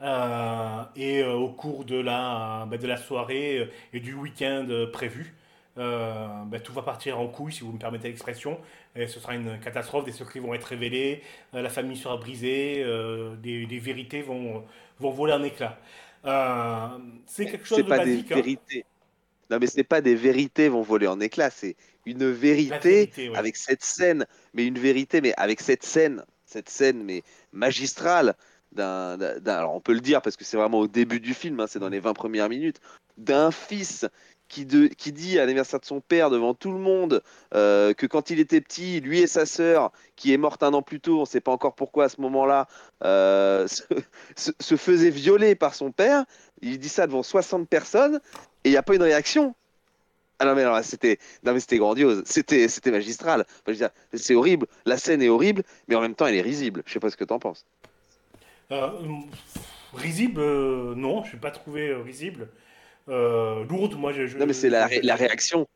[0.03, 5.35] Euh, et euh, au cours de la, ben, de la soirée et du week-end prévu,
[5.77, 8.59] ben, tout va partir en couille, si vous me permettez l'expression.
[8.96, 11.22] Et ce sera une catastrophe, des secrets vont être révélés,
[11.54, 14.64] euh, la famille sera brisée, euh, des, des vérités vont,
[15.00, 15.78] vont voler en éclats.
[16.24, 16.88] Euh,
[17.26, 18.28] c'est quelque chose de pas basique.
[18.28, 18.37] des hein.
[18.37, 18.85] vérités.
[19.50, 21.50] Non, mais c'est pas des vérités vont voler en éclats.
[21.50, 21.76] C'est
[22.07, 23.37] une vérité vérité, ouais.
[23.37, 24.26] avec cette scène.
[24.54, 28.35] Mais une vérité, mais avec cette scène, cette scène, mais magistrale.
[28.72, 31.66] D'un- alors on peut le dire parce que c'est vraiment au début du film, hein,
[31.68, 32.80] c'est dans les 20 premières minutes,
[33.16, 34.04] d'un fils
[34.48, 37.22] qui, dit à l'anniversaire de son père devant tout le monde
[37.54, 40.83] euh, que quand il était petit, lui et sa sœur, qui est morte un an
[40.83, 42.68] plus tôt, on ne sait pas encore pourquoi à ce moment-là,
[43.04, 43.66] euh,
[44.37, 46.24] se, se, faisait violer par son père.
[46.62, 48.20] Il dit ça devant 60 personnes
[48.64, 49.54] et il n'y a pas une réaction.
[50.40, 53.46] Ah non mais alors c'était non mais c'était grandiose, c'était c'était magistral.
[54.14, 56.83] C'est horrible, la scène est horrible, mais en même temps elle est risible.
[56.87, 57.64] Je sais pas ce que t'en penses.
[58.72, 58.90] Euh,
[59.92, 62.48] risible, euh, non, je n'ai pas trouvé risible.
[63.08, 64.26] Euh, lourde, moi, je.
[64.26, 65.66] je- Non mais c'est la, ré- la réaction,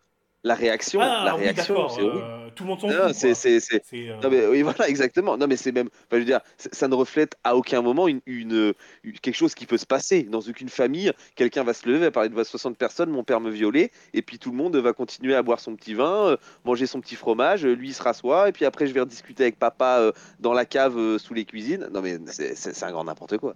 [0.44, 2.22] la réaction, Ah, la oui, réaction, c'est horrible.
[2.24, 3.14] euh, tout le monde s'en Non, fout.
[3.14, 5.36] c'est c'est euh, Non mais oui voilà exactement.
[5.36, 8.20] Non mais c'est même, enfin, je veux dire, ça ne reflète à aucun moment une,
[8.24, 8.72] une-
[9.04, 11.12] une- quelque chose qui peut se passer dans aucune famille.
[11.34, 14.38] Quelqu'un va se lever, va parler devant 60 personnes, mon père me violait, et puis
[14.38, 17.66] tout le monde va continuer à boire son petit vin, euh, manger son petit fromage,
[17.66, 20.64] lui il se rassoit, et puis après je vais rediscuter avec papa euh, dans la
[20.64, 21.88] cave sous les cuisines.
[21.92, 23.54] Non mais c'est un grand n'importe quoi.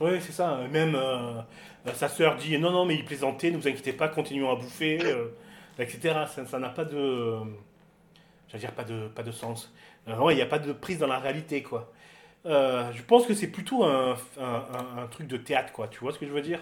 [0.00, 0.58] Oui, c'est ça.
[0.70, 1.40] Même euh,
[1.86, 4.56] euh, sa sœur dit non, non, mais il plaisantait, ne vous inquiétez pas, continuons à
[4.56, 5.28] bouffer, euh,
[5.78, 6.26] etc.
[6.46, 7.38] Ça n'a pas de.
[8.48, 9.72] J'allais dire pas de, pas de sens.
[10.08, 11.92] Euh, ouais, il n'y a pas de prise dans la réalité, quoi.
[12.46, 15.88] Euh, je pense que c'est plutôt un, un, un- un truc de théâtre, quoi.
[15.88, 16.60] Tu vois ce que je veux dire?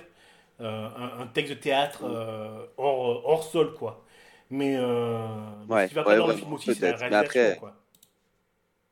[0.61, 0.89] Euh,
[1.21, 4.05] un, texte de théâtre euh, hors, hors sol, quoi.
[4.51, 5.27] Mais euh,
[5.69, 7.75] Ouais, ce qui va pas ouais, dans le film aussi, c'est la réalisation, après- quoi.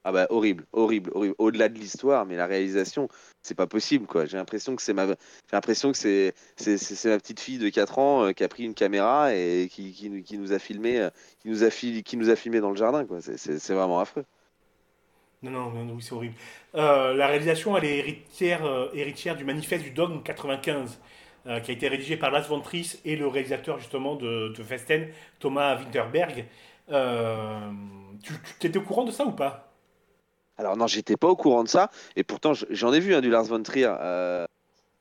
[0.07, 1.35] Ah bah horrible, horrible, horrible.
[1.38, 3.09] Au-delà de l'histoire, mais la réalisation,
[3.43, 4.27] c'est pas possible quoi.
[4.27, 5.17] J'ai l'impression que c'est ma, j'ai
[7.19, 10.59] petite fille de 4 ans euh, qui a pris une caméra et qui, nous- a
[10.59, 11.49] filmé, euh, qui
[12.31, 13.21] a filmé dans le jardin quoi.
[13.23, 14.25] C'est, vraiment affreux.
[15.43, 16.35] Non, non, non, oui, c'est horrible.
[16.75, 17.99] Euh, la réalisation, elle est
[18.95, 21.01] héritière, du manifeste du dogme 95,
[21.47, 25.09] euh, qui a été rédigé par Lars von Trier et le réalisateur justement de, Festen,
[25.40, 26.47] Thomas Winterberg.
[28.23, 29.73] Tu tu étais au courant de ça ou pas?
[30.57, 33.31] Alors non, j'étais pas au courant de ça et pourtant j'en ai vu hein, du
[33.31, 33.93] Lars von Trier.
[34.01, 34.47] euh,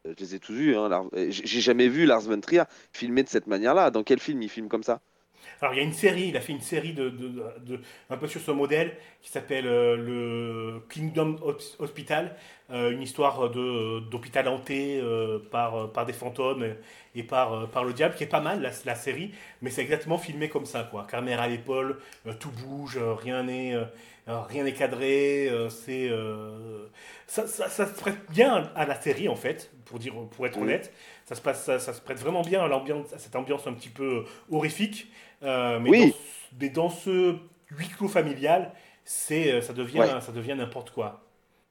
[0.05, 0.75] je les ai tous vus.
[0.75, 3.91] Hein, j'ai jamais vu Lars von Trier filmer de cette manière-là.
[3.91, 5.01] Dans quel film il filme comme ça?
[5.61, 7.79] Alors, il y a une série, il a fait une série de, de- de-
[8.09, 12.35] un peu sur ce modèle qui s'appelle euh, le Kingdom Hos- Hospital,
[12.71, 16.65] euh, une histoire de- d'hôpital hanté euh, par, par des fantômes
[17.15, 19.81] et par, euh, par le diable, qui est pas mal la, la série, mais c'est
[19.81, 21.05] exactement filmé comme ça, quoi.
[21.09, 23.83] Caméra à l'épaule, euh, tout bouge, euh, rien n'est euh,
[24.29, 26.87] euh, rien n'est cadré, euh, c'est euh,
[27.27, 30.59] ça, ça, ça se prête bien à la série en fait, pour dire pour être
[30.61, 30.93] honnête.
[31.25, 33.73] Ça se passe, ça, ça se prête vraiment bien à l'ambiance, à cette ambiance un
[33.73, 35.07] petit peu horrifique.
[35.43, 36.07] Euh, mais, Oui.
[36.09, 36.15] dans,
[36.59, 37.35] mais dans ce
[37.71, 38.71] huis clos familial,
[39.03, 40.21] c'est, euh, ça devient, Ouais.
[40.21, 41.21] ça devient n'importe quoi.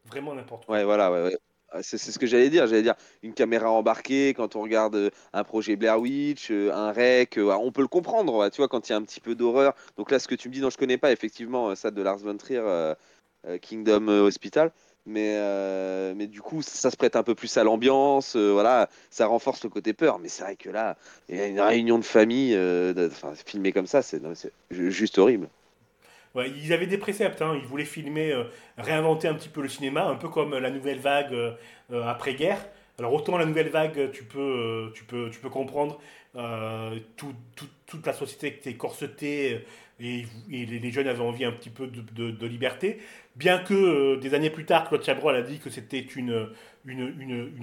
[0.06, 0.74] Vraiment n'importe quoi.
[0.76, 1.36] Ouais, voilà, ouais, ouais.
[1.74, 2.66] Ah, C'est c'est ce que j'allais dire.
[2.66, 7.38] J'allais dire une caméra embarquée quand on regarde euh, un projet Blair Witch, un rec,
[7.38, 9.74] on peut le comprendre, tu vois, quand il y a un petit peu d'horreur.
[9.96, 12.18] Donc là, ce que tu me dis, non, je connais pas effectivement ça de Lars
[12.18, 12.94] von Trier,
[13.62, 14.70] Kingdom Hospital.
[15.04, 18.88] Mais, euh, mais du coup, ça se prête un peu plus à l'ambiance, euh, voilà,
[19.10, 20.18] ça renforce le côté peur.
[20.20, 20.96] Mais c'est vrai que là,
[21.28, 24.20] il y a une réunion de famille, euh, de- enfin, filmé comme ça, c'est
[24.70, 25.48] juste horrible.
[26.34, 27.58] Ils avaient des préceptes, hein.
[27.60, 28.44] ils voulaient filmer, euh,
[28.78, 31.36] réinventer un petit peu le cinéma, un peu comme la nouvelle vague
[31.92, 32.64] après-guerre.
[32.98, 36.00] Alors autant la nouvelle vague, tu peux, tu peux, tu peux comprendre,
[37.16, 39.64] tout- tout- toute la société qui était corsetée
[40.02, 42.98] et, les, jeunes avaient envie un petit peu de, liberté.
[43.36, 46.48] Bien que euh, des années plus tard, Claude Chabrol a dit que c'était une,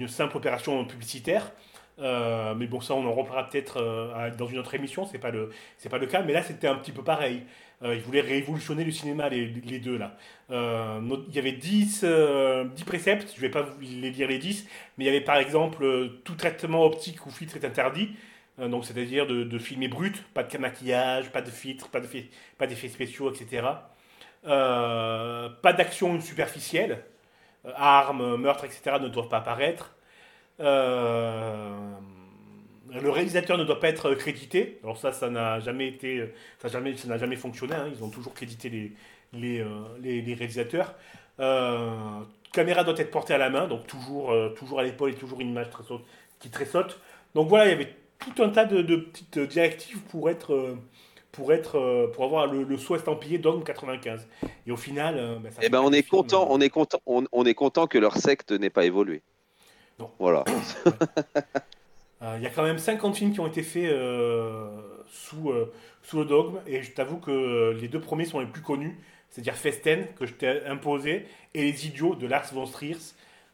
[0.08, 1.52] simple opération publicitaire.
[2.00, 5.30] Euh, mais bon, ça, on en reparlera peut-être euh, dans une autre émission, c'est pas
[5.30, 6.22] pas le cas.
[6.22, 7.42] Mais là, c'était un petit peu pareil.
[7.82, 9.46] Ils voulaient révolutionner le cinéma, les,
[9.78, 10.14] deux là.
[10.50, 14.66] Il y avait 10, euh, 10 préceptes, je vais pas vous les dire les 10,
[14.98, 18.10] mais il y avait par exemple tout traitement optique ou filtre est interdit.
[18.60, 22.00] Euh, donc c'est-à-dire de, filmer brut, pas de maquillage, pas de filtre, pas
[22.66, 23.66] d'effets spéciaux, etc.
[24.46, 27.04] Euh, pas d'action superficielle,
[27.66, 28.96] Euh, armes, meurtres, etc.
[29.00, 29.94] ne doivent pas apparaître.
[32.92, 34.80] Le réalisateur ne doit pas être crédité.
[34.82, 37.74] Alors ça, ça n'a jamais été, ça n'a jamais, fonctionné.
[37.74, 37.88] hein.
[37.94, 38.92] Ils ont toujours crédité les,
[39.34, 39.64] les,
[40.22, 40.94] les, réalisateurs.
[42.52, 45.50] Caméra doit être portée à la main, donc toujours, toujours à l'épaule et toujours une
[45.50, 46.04] image très saute-
[46.40, 46.98] qui tressaute.
[47.34, 50.76] Donc voilà, il y avait tout un tas de, de petites directives pour être, euh,
[51.32, 54.28] pour être, euh, pour avoir le, le sceau estampillé Dogme 95.
[54.66, 56.70] Et au final, euh, ben, ça Eh ben, on est film, content, euh, on est
[56.70, 59.22] content, on, on est content que leur secte n'ait pas évolué.
[59.98, 60.10] Non.
[60.18, 60.44] Voilà.
[62.22, 64.68] Euh, Il y a quand même 50 films qui ont été faits euh,
[65.08, 68.46] sous, euh, sous le dogme, et je t'avoue que euh, les deux premiers sont les
[68.46, 68.98] plus connus,
[69.30, 72.96] c'est-à-dire Festen, que je t'ai imposé, et Les Idiots de Lars von Trier,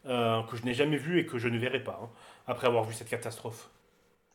[0.06, 2.08] euh, que je n'ai jamais vu et que je ne verrai pas, hein,
[2.46, 3.70] après avoir vu cette catastrophe.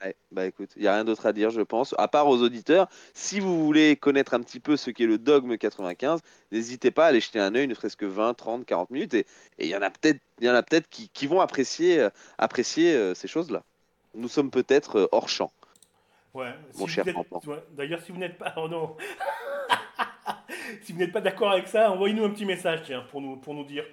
[0.03, 1.93] Ouais, bah écoute, il n'y a rien d'autre à dire, je pense.
[1.97, 5.57] À part aux auditeurs, si vous voulez connaître un petit peu ce qu'est le dogme
[5.57, 9.13] 95, n'hésitez pas à aller jeter un œil, ne serait-ce que 20, 30, 40 minutes.
[9.13, 9.25] Et
[9.59, 12.09] il y en a peut-être il y en a peut-être qui, qui vont apprécier, euh,
[12.39, 13.63] apprécier euh, ces choses-là.
[14.15, 15.51] Nous sommes peut-être euh, hors champ.
[16.33, 18.53] Ouais, Mon si cher ouais, D'ailleurs, si vous n'êtes pas...
[18.57, 18.97] Oh non
[20.83, 23.53] Si vous n'êtes pas d'accord avec ça, envoyez-nous un petit message, tiens, pour nous, pour
[23.53, 23.85] nous dire.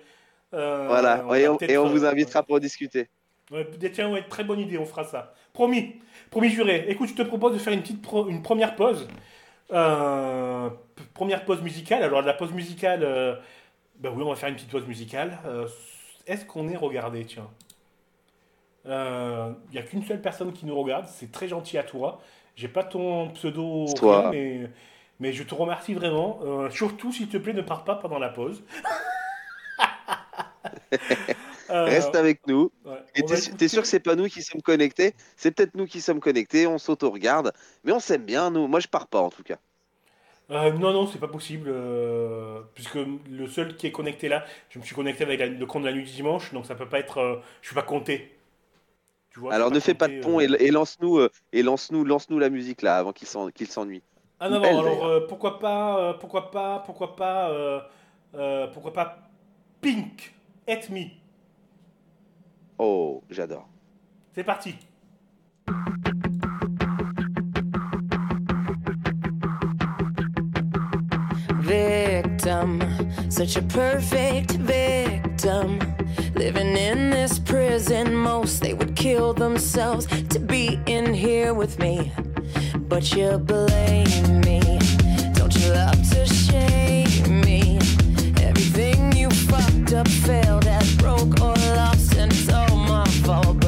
[0.51, 3.09] Voilà, on et on, peut-être, et on vous invitera pour discuter.
[3.51, 5.33] Ouais, tiens, ouais, très bonne idée, on fera ça.
[5.53, 5.97] Promis,
[6.31, 6.85] promis juré.
[6.89, 9.09] Écoute, je te propose de faire une petite pro- une première pause.
[9.73, 10.69] Euh,
[11.15, 12.03] première pause musicale.
[12.03, 13.37] Alors, la pause musicale, euh,
[14.01, 15.39] ben oui, on va faire une petite pause musicale.
[15.47, 15.67] Euh,
[16.27, 17.49] Est-ce qu'on est regardé, tiens?
[18.85, 18.93] Il
[19.73, 22.21] n'y a qu'une seule personne qui nous regarde, c'est très gentil à toi.
[22.57, 24.31] J'ai pas ton pseudo, toi.
[24.31, 24.71] mais,
[25.21, 26.41] mais je te remercie vraiment.
[26.71, 28.63] Surtout, s'il te plaît, ne pars pas pendant la pause.
[31.71, 32.71] Euh, Reste avec nous.
[32.85, 35.15] ouais, Et t'es t'es sûr écouter- que c'est pas nous qui sommes connectés?
[35.37, 37.53] C'est peut-être nous qui sommes connectés, on s'auto-regarde,
[37.85, 38.67] mais on s'aime bien, nous.
[38.69, 39.59] Moi, je pars pas en tout cas.
[40.51, 44.79] Euh, non, non, c'est pas possible, euh, puisque le seul qui est connecté là, je
[44.79, 46.89] me suis connecté avec la- le compte de la nuit du dimanche, donc ça peut
[46.89, 48.35] pas être, euh, je suis pas compté.
[49.31, 50.57] Tu vois, Alors ne fais pas de pont euh.
[50.59, 51.21] et, et lance-nous
[51.53, 54.03] et lance-nous lance-nous la musique là avant qu'il s'en- qu'il s'ennuie.
[54.41, 57.91] Ah non, alors pourquoi pas, pourquoi pas, pourquoi pas,
[58.73, 59.19] pourquoi pas
[59.83, 60.33] Pink,
[60.67, 61.11] At Me.
[62.79, 63.69] Oh, j'adore.
[64.35, 64.77] C'est parti.
[71.61, 72.81] Victim,
[73.29, 75.81] such a perfect victim.
[76.37, 82.13] Living in this prison, most they would kill themselves to be in here with me.
[82.77, 84.61] But you blame me.
[85.35, 87.79] Don't you love to shame me?
[88.41, 91.58] Everything you fucked up, failed at, broke or
[93.29, 93.68] fall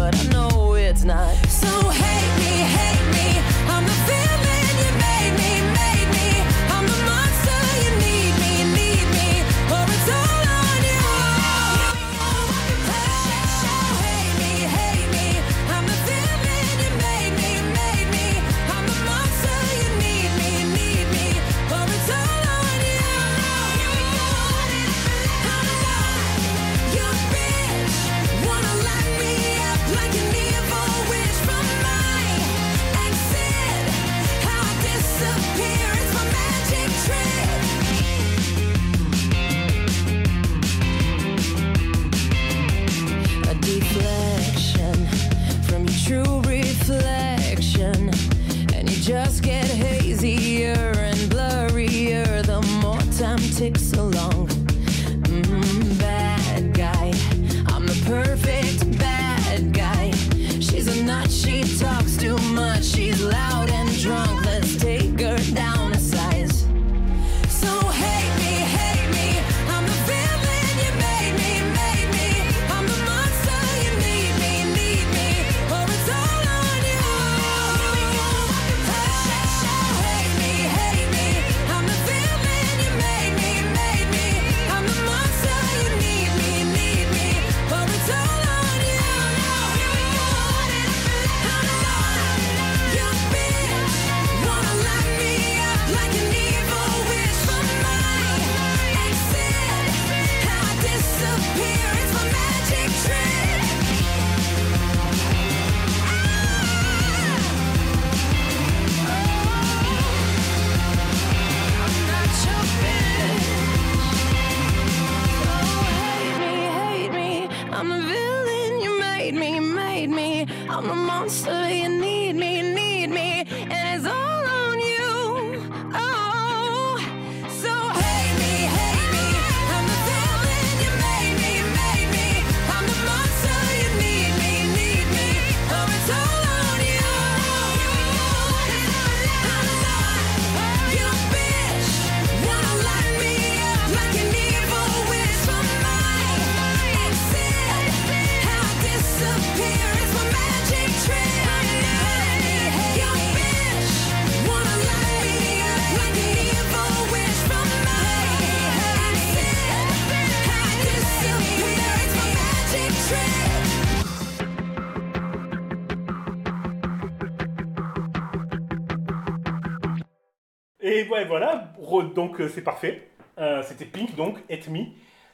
[170.90, 171.72] Et ouais, voilà,
[172.16, 173.08] donc euh, c'est parfait.
[173.38, 174.86] Euh, C'était Pink, donc, et Me.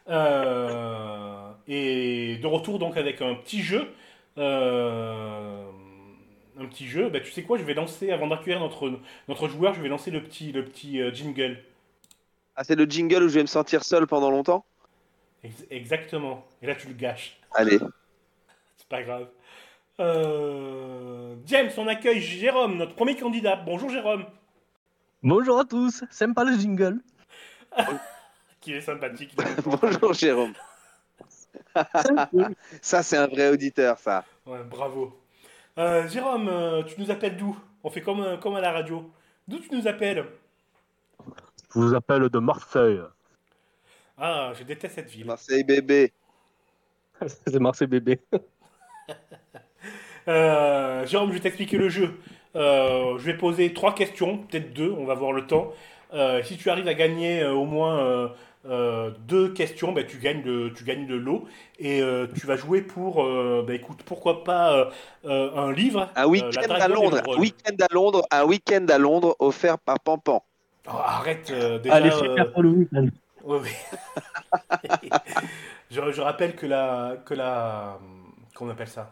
[0.08, 3.90] Euh, et de retour donc avec un petit jeu.
[4.36, 5.64] Euh,
[6.60, 7.08] un petit jeu.
[7.08, 10.10] Bah, tu sais quoi, je vais lancer, avant d'accueillir notre, notre joueur, je vais lancer
[10.10, 11.56] le petit, le petit jingle.
[12.54, 14.62] Ah, c'est le jingle où je vais me sentir seul pendant longtemps?
[15.42, 16.44] Ex- exactement.
[16.60, 17.38] Et là, tu le gâches.
[17.54, 17.78] Allez.
[18.76, 19.28] C'est pas grave.
[21.46, 23.56] James, on accueille Jérôme, notre premier candidat.
[23.56, 24.26] Bonjour Jérôme,
[25.26, 27.00] Bonjour à tous, sympa le jingle.
[28.60, 29.34] qui est sympathique.
[29.66, 30.52] Bonjour Jérôme.
[32.80, 34.24] Ça, c'est un vrai auditeur, ça.
[34.46, 35.20] Ouais, bravo.
[35.78, 37.58] Euh, Jérôme, euh, tu nous appelles d'où?
[37.82, 39.10] On fait comme, euh, comme à la radio.
[39.48, 40.24] D'où tu nous appelles?
[41.74, 43.00] Je vous appelle de Marseille.
[44.16, 45.26] Ah, je déteste cette ville.
[45.26, 46.12] Marseille bébé.
[47.26, 48.20] C'est Marseille bébé.
[50.28, 52.16] Euh, Jérôme, je vais t'expliquer le jeu.
[52.56, 55.72] Euh, je vais poser trois questions, peut-être deux, on va voir le temps.
[56.14, 58.28] Euh, si tu arrives à gagner euh, au moins euh,
[58.68, 61.46] euh, deux questions, ben, tu gagnes de, tu gagnes de l'eau
[61.78, 64.84] et euh, tu vas jouer pour, euh, ben, écoute, pourquoi pas euh,
[65.26, 66.08] euh, un livre.
[66.16, 67.20] Un week-end à Londres.
[67.28, 68.26] Un week-end à Londres.
[68.30, 70.42] Un week-end à Londres offert par Pampan.
[70.88, 71.96] Oh, arrête euh, déjà.
[71.96, 73.06] Allez, euh, super pour le week-end.
[73.44, 75.10] Ouais, ouais.
[75.90, 77.98] je, je rappelle que la, que la,
[78.54, 79.10] qu'on appelle ça?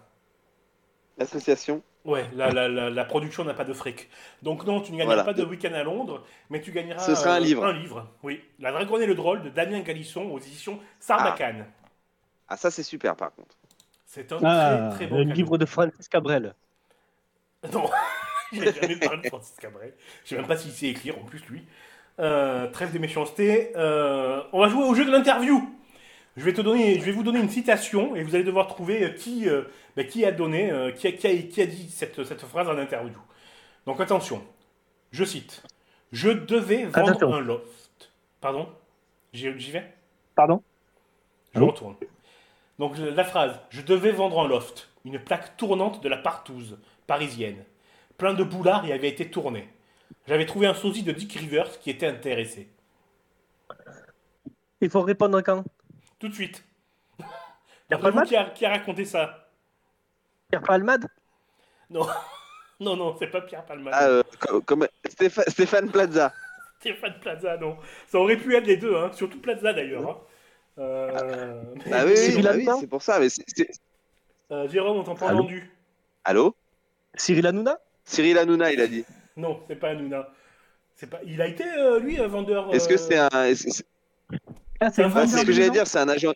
[1.19, 1.83] L'association.
[2.05, 4.11] Ouais, la, la, la, la production n'a pas de fric.
[4.43, 5.25] Donc non, tu ne gagneras Voilà.
[5.25, 7.65] pas de week-end à Londres, mais tu gagneras Ce sera un euh, livre.
[7.65, 8.43] Un livre, oui.
[8.59, 11.67] La Dragonne et le Drôle de Damien Galisson aux éditions Sarbacane.
[12.49, 13.57] Ah, ça, c'est super, par contre.
[14.07, 15.35] C'est un Ah, très très bon le cadeau.
[15.35, 16.55] livre de Francis Cabrel.
[17.73, 17.89] Non,
[18.53, 19.95] il n'a jamais parlé de Francis Cabret.
[20.25, 21.65] Je sais même pas s'il sait écrire en plus lui.
[22.21, 23.73] Euh, trêve de méchanceté.
[23.77, 25.67] Euh, on va jouer au jeu de l'interview.
[26.37, 29.05] Je vais te donner, je vais vous donner une citation et vous allez devoir trouver
[29.05, 29.63] euh, qui, euh,
[29.97, 32.69] ben, qui a donné, euh, qui, a, qui, a, qui a dit cette, cette phrase
[32.69, 33.19] en interview.
[33.87, 34.43] Donc attention,
[35.13, 35.63] je cite.
[36.11, 37.33] Je devais vendre Attention.
[37.35, 38.13] un loft.
[38.41, 38.69] Pardon?
[39.33, 39.93] J'y vais?
[40.35, 40.63] Pardon?
[41.55, 41.67] Je Oui.
[41.67, 41.95] retourne.
[42.79, 47.65] Donc la phrase Je devais vendre un loft, une plaque tournante de la partouze parisienne.
[48.19, 49.69] Plein de boulards y avait été tourné.
[50.27, 52.69] J'avais trouvé un sosie de Dick Rivers qui était intéressé.
[54.81, 55.65] Il faut répondre quand?
[56.19, 56.65] Tout de suite.
[57.89, 59.49] Pierre Palmade qui a, qui a raconté ça
[60.51, 61.07] Pierre Palmade?
[61.91, 62.07] Non,
[62.81, 63.93] non, non, c'est pas Pierre Palmade.
[63.97, 66.33] Ah, euh, co- comme Stépha- Stéphane Plaza.
[66.81, 67.77] Stéphane Plaza, non.
[68.07, 69.11] Ça aurait pu être les deux, hein.
[69.13, 70.09] surtout Plaza d'ailleurs.
[70.09, 70.19] hein.
[70.79, 71.63] Euh,
[71.93, 73.21] Ah oui, oui, Cyril bah oui, Hanouna c'est pour ça.
[73.21, 73.29] Mais
[74.51, 75.71] Euh, Jérôme, on Allô entendu.
[76.25, 76.57] Allô?
[77.15, 77.79] Cyril Hanouna?
[78.05, 79.05] Cyril Hanouna, il a dit.
[79.37, 80.29] Non, c'est pas Hanouna.
[80.97, 81.21] C'est pas...
[81.25, 82.75] Il a été, euh, lui, un vendeur.
[82.75, 83.29] Est-ce que c'est un.
[84.87, 86.33] Ah, c'est Ah, un c'est ce que j'allais dire, c'est un agent.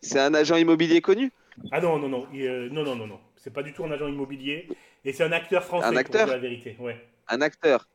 [0.00, 1.30] C'est un agent immobilier connu
[1.70, 3.20] Ah non, non, non, il, euh, non, non, non, non.
[3.36, 4.68] C'est pas du tout un agent immobilier.
[5.04, 6.76] Et c'est un acteur français, Un pour acteur dire la vérité.
[6.80, 6.96] Ouais.
[7.28, 7.86] Un acteur.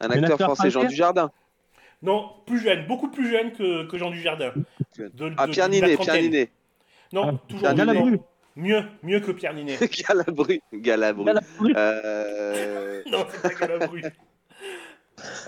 [0.00, 1.30] Un Un acteur acteur français, Jean Dujardin.
[2.02, 4.52] Non, plus jeune, beaucoup plus jeune que, que Jean Dujardin.
[4.98, 5.96] De, Ah, de- Pierre Ninet.
[5.96, 6.50] Pierre Ninet.
[7.12, 7.86] Non, Ah, toujours Pierre Ninet.
[7.86, 8.20] Galabru.
[8.56, 9.78] Mieux, mieux que Pierre Ninet.
[10.08, 10.60] Galabru.
[10.72, 11.24] Galabru.
[11.24, 11.74] Galabru.
[11.76, 14.02] Euh, non, c'est pas Galabru.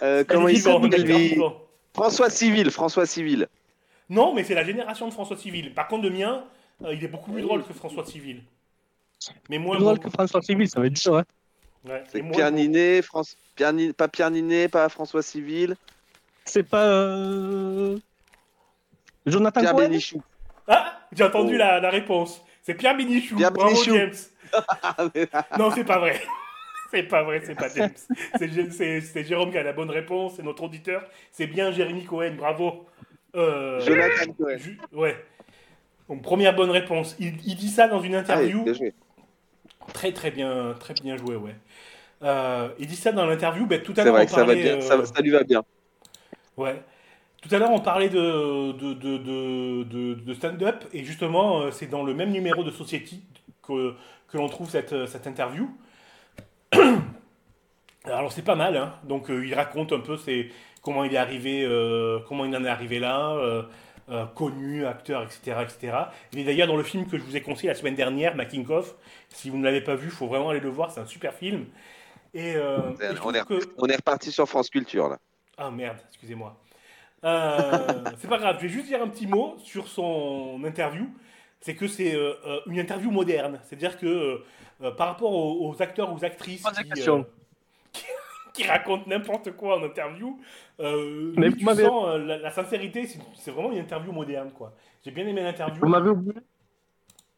[0.03, 1.39] euh, comment il s'appelle.
[1.95, 2.71] François Civil.
[2.71, 3.49] François Civil.
[4.11, 5.73] Non, mais c'est la génération de François Civil.
[5.73, 6.45] Par contre, le mien,
[6.85, 8.43] euh, il est beaucoup plus drôle que François Civil.
[9.49, 10.03] Mais moins Plus drôle bon.
[10.03, 11.17] que François Civil, ça va être dur.
[11.17, 11.25] Hein.
[11.89, 12.57] Ouais, C'est et moins Pierre bon.
[12.59, 13.37] Ninet, France...
[13.55, 15.77] Pierre Ni- pas Pierre Ninet, pas François Civil.
[16.45, 16.85] C'est pas.
[16.85, 17.97] Euh...
[19.25, 20.23] Jonathan Pierre Cohen Bénichou.
[20.69, 21.59] Ah, j'ai entendu Oh.
[21.59, 22.43] la, la réponse.
[22.63, 23.37] C'est Pierre Bénichou.
[23.37, 23.95] Pierre Bravo, Bénichou.
[23.95, 24.15] James.
[25.15, 25.29] Mais-
[25.59, 26.21] Non, c'est pas vrai.
[26.95, 27.91] C'est pas vrai, c'est pas James.
[28.39, 31.05] C'est Jé- C'est c'est Jérôme qui a la bonne réponse, c'est notre auditeur.
[31.33, 32.87] C'est bien Jérémy Cohen, bravo.
[33.35, 34.57] Euh, Jonathan Cohen.
[34.93, 35.17] ouais.
[36.09, 37.17] Donc, première bonne réponse.
[37.19, 38.65] Il, il dit ça dans une Ah, interview.
[39.93, 41.55] Très très bien, très bien joué, ouais.
[42.23, 43.67] Euh, il dit ça dans l'interview.
[43.67, 44.63] Ben, tout à C'est l'heure vrai on ça va parlait.
[44.63, 44.75] bien.
[44.77, 45.63] euh, Ça, ça lui va bien.
[46.57, 46.81] Ouais.
[47.43, 51.71] Tout à l'heure, on parlait de, de, de, de, de- de stand-up, et justement, euh,
[51.71, 53.23] c'est dans le même numéro de Society
[53.67, 53.95] que,
[54.29, 55.69] que l'on trouve cette, cette interview.
[58.05, 58.95] Alors, c'est pas mal, hein.
[59.05, 60.51] Donc, euh, il raconte un peu ses,
[60.83, 63.31] comment il est arrivé, euh, comment il en est arrivé là,
[64.11, 65.97] euh, connu, acteur, etc., etc.
[66.33, 68.69] Il est d'ailleurs dans le film que je vous ai conseillé la semaine dernière, Making
[68.71, 68.95] of.
[69.31, 71.33] Si vous ne l'avez pas vu, il faut vraiment aller le voir, c'est un super
[71.33, 71.65] film.
[72.35, 72.57] Et,
[73.25, 75.19] On est, que- on est reparti sur France Culture là.
[75.57, 76.61] ah merde, excusez-moi.
[77.23, 81.09] C'est pas grave, je vais juste dire un petit mot sur son interview.
[81.65, 83.59] C'est que c'est euh, euh, une interview moderne.
[83.65, 84.43] C'est-à-dire que
[84.83, 87.21] euh, par rapport aux, aux acteurs ou aux actrices qui, question.
[87.21, 87.25] euh,
[87.91, 88.05] qui,
[88.53, 90.39] qui racontent n'importe quoi en interview,
[90.81, 93.09] euh, Mais lui, vous tu sens euh, la, la sincérité,
[93.39, 94.51] c'est vraiment une interview moderne.
[94.53, 94.75] quoi.
[95.03, 95.81] J'ai bien aimé l'interview.
[95.81, 96.35] Vous m'avez oublié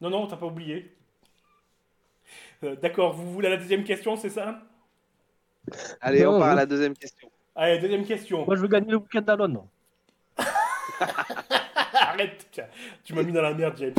[0.01, 0.93] Non, non, t'as pas oublié.
[2.65, 4.59] Euh, D'accord, vous voulez la deuxième question, c'est ça?
[6.01, 7.31] Allez, on part à la deuxième question.
[7.55, 8.45] Allez, deuxième question.
[8.45, 9.69] Moi, je veux gagner le week-end d'Alon.
[11.93, 12.45] Arrête,
[13.05, 13.93] tu m'as mis dans la merde, James.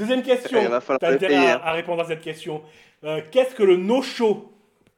[0.00, 0.60] Deuxième question.
[0.62, 1.60] Il va falloir T'as le intérêt payer, à, hein.
[1.62, 2.62] à répondre à cette question.
[3.04, 4.50] Euh, Qu'est-ce que le no-show?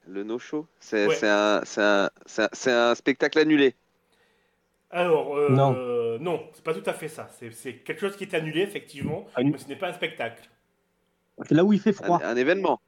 [0.07, 1.25] Le no-show C'est Ouais.
[1.25, 2.09] un, c'est un,
[2.53, 3.75] c'est un- spectacle annulé.
[4.91, 5.75] Alors, euh, Non.
[5.77, 7.29] euh, non, c'est pas tout à fait ça.
[7.53, 10.49] C'est quelque chose qui est annulé, effectivement, mais ce n'est pas un spectacle.
[11.49, 12.21] C'est là où il fait froid.
[12.23, 12.81] un événement.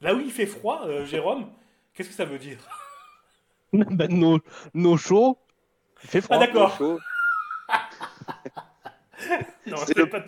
[0.00, 1.46] Là où il fait froid, euh, Jérôme,
[1.94, 2.58] qu'est-ce que ça veut dire?
[3.72, 4.38] Ben, nos,
[4.74, 5.38] nos shows,
[6.02, 6.36] il fait froid.
[6.36, 6.76] Ah, d'accord.
[9.66, 10.20] Non, C'est le- pas,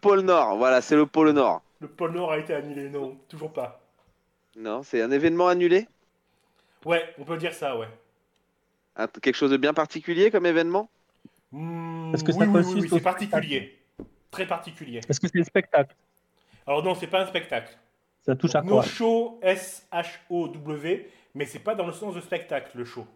[0.00, 0.56] pôle Nord.
[0.56, 1.62] Voilà, c'est le pôle Nord.
[1.80, 3.80] Le pôle Nord a été annulé, non, toujours pas.
[4.56, 5.86] Non, c'est un événement annulé?
[6.84, 7.88] Ouais, on peut dire ça, ouais.
[8.96, 10.88] Un- Quelque chose de bien particulier comme événement?
[11.52, 13.78] Hmm, Est-ce que oui, oui, oui, oui, c'est particulier.
[14.30, 15.00] Très particulier.
[15.08, 15.94] Est-ce que c'est un spectacle?
[16.66, 17.76] Alors non, c'est pas un spectacle.
[18.24, 18.82] Ça touche à No quoi?
[18.82, 23.06] show, S-H-O-W, mais c'est pas dans le sens de spectacle, le show.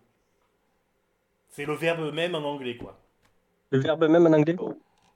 [1.49, 2.97] C'est le verbe même en anglais, quoi.
[3.71, 4.57] Le verbe même en anglais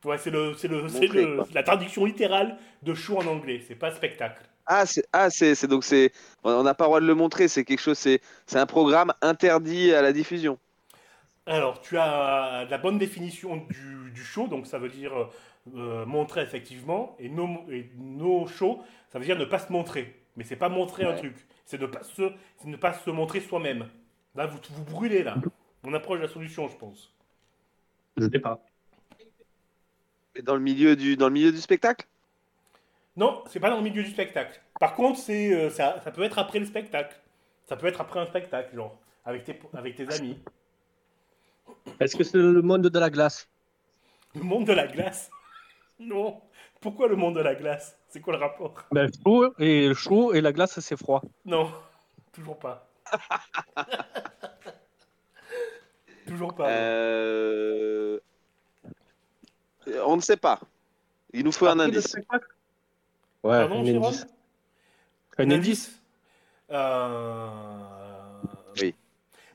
[0.05, 3.63] Ouais, c'est le, c'est le, c'est le- la traduction littérale de show en anglais.
[3.67, 4.43] C'est pas spectacle.
[4.67, 7.49] Ah, c'est ah, c'est c'est- donc c'est on n'a pas le droit de le montrer.
[7.49, 7.99] C'est quelque chose.
[7.99, 10.59] C'est c'est un programme interdit à la diffusion.
[11.47, 15.13] Alors, tu as la bonne définition du, du show, donc ça veut dire
[15.77, 18.83] euh, montrer effectivement, et no, et no show,
[19.13, 20.15] ça veut dire ne pas se montrer.
[20.37, 21.37] Mais c'est pas montrer un truc,
[21.67, 23.89] c'est ne pas se, c'est ne pas se montrer soi-même.
[24.35, 25.45] Là, vous vous brûlez là.
[25.85, 27.14] On approche de la solution, je pense.
[28.17, 28.61] Je sais pas.
[30.37, 32.07] Et Dans le milieu du dans le milieu du spectacle?
[33.17, 34.61] Non, c'est pas dans le milieu du spectacle.
[34.81, 37.17] Par contre, c'est euh, ça, ça peut être après le spectacle.
[37.67, 40.39] Ça peut être après un spectacle, genre avec tes avec tes amis.
[42.01, 43.49] Est-ce que c'est le monde de la glace?
[44.35, 45.31] Le monde de la glace?
[46.01, 46.41] Non.
[46.81, 47.97] Pourquoi le monde de la glace?
[48.09, 48.75] C'est quoi le rapport?
[48.91, 51.23] Ben, chaud et chaud et la glace c'est froid.
[51.45, 51.71] Non,
[52.33, 52.89] toujours pas.
[56.25, 56.69] toujours pas.
[56.69, 58.19] Euh,
[60.05, 60.61] On ne sait pas.
[61.33, 62.09] Il nous faut un indice.
[62.09, 62.47] spectacle
[63.43, 64.27] Ouais, Pardon, un indice.
[65.39, 65.99] Un indice
[66.71, 67.49] Euh...
[68.81, 68.95] Oui.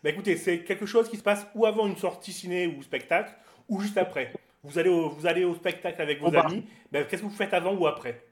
[0.04, 3.34] Bah écoutez, c'est quelque chose qui se passe ou avant une sortie ciné ou spectacle,
[3.68, 4.32] ou juste après.
[4.64, 7.54] Vous allez au, vous allez au spectacle avec vos amis, bah, qu'est-ce que vous faites
[7.54, 8.24] avant ou après?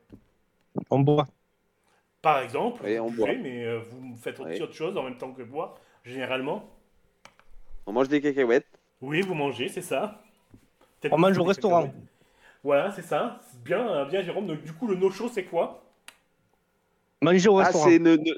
[0.89, 1.25] On boit.
[2.21, 3.33] Par exemple, Oui, vous on buvez, boit.
[3.41, 4.61] mais euh, vous faites aussi Oui.
[4.61, 6.69] autre chose en même temps que boire, généralement.
[7.87, 8.67] On mange des cacahuètes.
[9.01, 10.21] Oui, vous mangez, c'est ça.
[11.11, 11.91] On mange au restaurant.
[12.63, 13.39] Voilà, c'est ça.
[13.51, 14.47] C'est Bien, euh, bien, Jérôme.
[14.47, 15.83] Donc, du coup, le no-show, c'est quoi?
[17.21, 17.85] Manger au Ah, restaurant.
[17.85, 18.33] c'est ne, ne,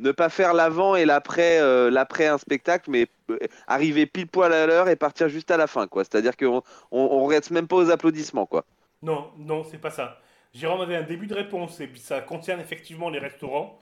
[0.00, 4.52] ne pas faire l'avant et l'après euh, l'après un spectacle, mais euh, arriver pile poil
[4.52, 6.04] à l'heure et partir juste à la fin, quoi.
[6.04, 8.64] C'est-à-dire qu'on on, on reste même pas aux applaudissements, quoi.
[9.02, 10.18] Non, non, c'est pas ça.
[10.52, 13.78] Jérôme avait un début de réponse et ça concerne effectivement les restaurants.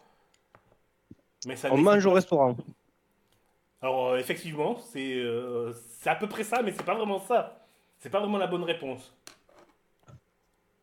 [1.47, 2.57] Mais ça On mange au restaurant.
[3.87, 7.57] Alors, euh, effectivement, c'est euh, c'est à peu près ça, mais c'est pas vraiment ça.
[8.01, 9.17] C'est pas vraiment la bonne réponse.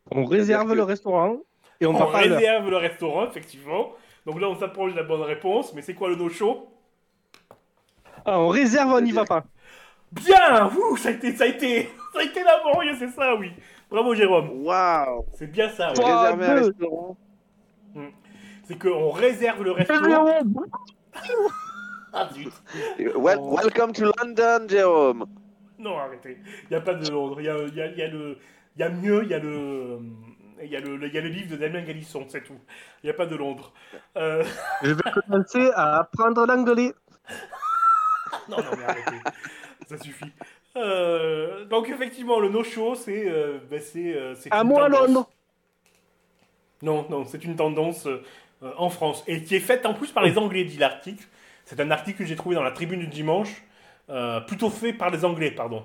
[0.09, 1.35] On réserve que- le restaurant
[1.81, 3.89] et on On réserve le restaurant, effectivement.
[4.25, 6.69] Donc là, on s'approche de la bonne réponse, mais c'est quoi le no-show?
[8.23, 9.43] Ah, on réserve, on n'y va pas.
[10.13, 13.51] Bien Ouh, ça a été, ça a été, ça a été laborieux, c'est ça, oui.
[13.89, 14.63] Bravo, Jérôme.
[14.63, 15.93] Waouh C'est bien ça, ouais.
[15.95, 16.67] Trois, Réserver un deux.
[16.67, 17.17] restaurant.
[18.63, 20.25] C'est qu'on réserve le restaurant.
[22.13, 22.53] Ah, zut.
[23.15, 23.55] Wel- Oh.
[23.57, 25.25] Welcome to London, Jérôme.
[25.79, 26.37] Non, arrêtez.
[26.63, 27.41] Il n'y a pas de Londres.
[27.41, 28.37] Il y a, il y a- y a le,
[28.75, 29.99] il y a mieux, il y a le,
[30.61, 32.59] il y a le, il y a le livre de Damien Galisson, c'est tout.
[33.03, 33.73] Il n'y a pas de Londres.
[34.15, 34.43] Euh,
[34.83, 36.93] Je vais commencer à apprendre l'anglais.
[38.49, 39.17] non, non, mais arrêtez.
[39.87, 40.31] Ça suffit.
[40.75, 45.07] Euh, donc effectivement, le no-show, c'est, euh, ben, c'est, euh, c'est À une moi, tendance.
[45.07, 45.29] Londres.
[46.81, 48.21] Non, non, c'est une tendance euh,
[48.77, 51.25] en France et qui est faite en plus par les Anglais, dit l'article.
[51.65, 53.63] C'est un article que j'ai trouvé dans la Tribune du dimanche,
[54.09, 55.83] euh, plutôt fait par les Anglais, pardon.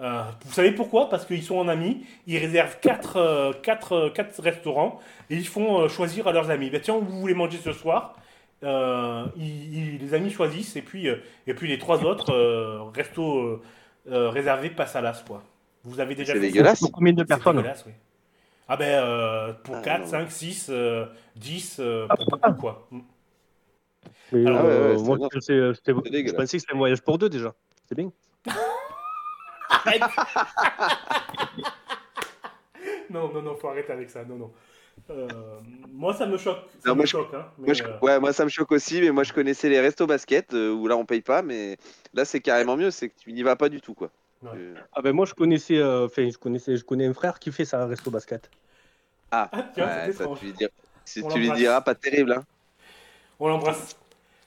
[0.00, 1.08] Euh, vous savez pourquoi?
[1.08, 6.32] Parce qu'ils sont en amis, ils réservent 4 restaurants et ils font euh, choisir à
[6.32, 6.70] leurs amis.
[6.70, 8.16] Ben, tiens, vous voulez manger ce soir?
[8.62, 11.16] Euh, ils- ils- Les amis choisissent et puis, euh,
[11.46, 13.62] et puis les trois autres euh, restos
[14.06, 15.22] réservés passent à l'as.
[15.26, 15.42] Quoi.
[15.84, 16.52] Vous avez déjà C'est fait ça?
[16.52, 16.80] dégueulasse.
[16.80, 17.56] Pour combien de c'est personnes?
[17.56, 17.92] dégueulasse, oui.
[18.68, 20.06] Ah ben, euh, pour Ah, 4, non.
[20.06, 22.88] 5, 6, euh, 10, euh, Ah, pour beaucoup, quoi.
[24.32, 25.28] Mais, Ah ouais, euh, ouais, moi, bon.
[25.32, 25.54] je pensais
[26.42, 27.54] que c'était un voyage pour deux déjà.
[27.88, 28.10] C'est bien.
[29.70, 30.02] Arrête
[33.10, 34.52] Non, non, non, faut arrêter avec ça, non, non.
[35.10, 35.28] Euh,
[35.92, 37.46] moi, ça me choque, ça Non, me moi, je- choque, hein.
[37.58, 39.80] mais, Moi, je- euh, ouais, moi, ça me choque aussi, mais moi, je connaissais les
[39.80, 41.76] restos basket euh, où là, on paye pas, mais
[42.14, 44.10] là, c'est carrément mieux, c'est que tu n'y vas pas du tout, quoi.
[44.42, 44.50] Ouais.
[44.56, 47.50] Euh, Ah ben moi je connaissais, euh, enfin je connaissais, je connais un frère qui
[47.50, 48.50] fait ça à resto basket.
[49.30, 50.70] Ah, Ah, tiens, ouais, ça, tu lui diras,
[51.04, 52.42] si On tu lui diras, pas terrible, hein.
[53.40, 53.96] On l'embrasse.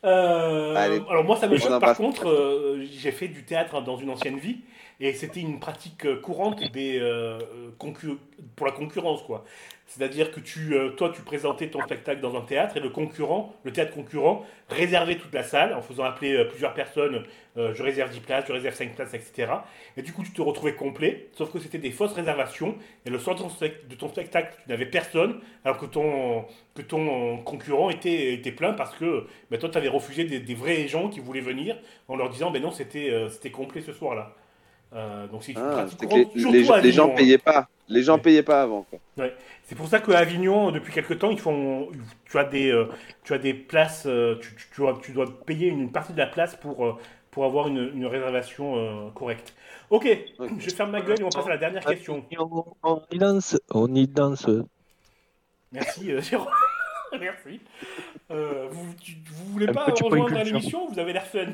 [0.03, 1.01] Euh, Allez.
[1.09, 4.37] alors moi ça me choque par contre, euh, j'ai fait du théâtre dans une ancienne
[4.37, 4.59] vie
[4.99, 7.39] et c'était une pratique euh, courante des, euh,
[7.79, 8.17] concu-
[8.55, 9.43] pour la concurrence quoi.
[9.85, 13.53] C'est-à-dire que tu, euh, toi tu présentais ton spectacle dans un théâtre et le concurrent,
[13.63, 17.23] le théâtre concurrent réservait toute la salle en faisant appeler euh, plusieurs personnes,
[17.55, 19.53] euh, je réserve 10 places, je réserve 5 places, etc.
[19.95, 22.75] Et du coup tu te retrouvais complet, sauf que c'était des fausses réservations
[23.05, 26.45] et le soir de ton, spectacle tu n'avais personne alors que ton,
[26.75, 30.87] que ton concurrent était, était plein parce que ben, toi, tu avais refusé des, vrais
[30.89, 31.77] gens qui voulaient venir
[32.09, 34.35] en leur disant, ben non, c'était euh, c'était complet ce soir-là.
[34.93, 36.91] Euh, donc c'est une Ah, pratique c'est que courante, les, surtout les à gens- les
[36.91, 37.17] gens Avignon, hein.
[37.17, 37.67] payaient pas.
[37.89, 38.85] Les gens payaient pas avant.
[39.65, 41.89] C'est pour ça qu'à Avignon, depuis quelques temps, ils font,
[42.25, 42.87] tu as des, euh,
[43.23, 46.17] tu as des places, euh, tu, tu- tu dois, tu dois payer une partie de
[46.17, 46.99] la place pour,
[47.31, 49.53] pour avoir une, une réservation euh, correcte.
[49.89, 50.07] Ok,
[50.39, 50.49] Ok.
[50.59, 52.25] je ferme ma gueule et on passe à la dernière question.
[52.83, 54.47] On, y danse, on y danse.
[55.71, 56.47] Merci, Jérôme.
[57.19, 57.59] Merci.
[58.31, 61.45] Euh, vous, tu- vous voulez Un pas rejoindre l'émission Vous avez l'air fun?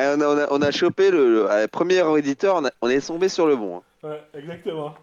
[0.00, 2.70] Eh, on, a, on, a, on a chopé le, le- euh, premier auditeur, on, a-
[2.82, 3.78] on est tombé sur le bon.
[3.78, 3.82] hein.
[4.08, 4.94] Ouais, exactement.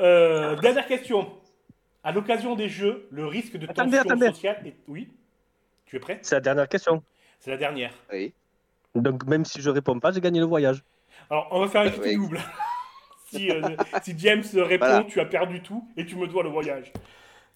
[0.00, 1.30] Euh, dernière question.
[2.02, 4.26] À l'occasion des Jeux, le risque de Attendez, tension attendez.
[4.28, 4.74] sociale est...
[4.88, 5.08] Oui
[5.84, 6.18] Tu es prêt?
[6.22, 7.02] C'est la dernière question.
[7.38, 7.92] C'est la dernière.
[8.12, 8.32] Oui.
[8.94, 10.82] Donc même si je réponds pas, j'ai gagné le voyage.
[11.28, 12.40] Alors, on va faire un Ouais, petit double.
[13.30, 15.04] si, euh, si James répond, Voilà.
[15.04, 16.92] tu as perdu tout et tu me dois le voyage.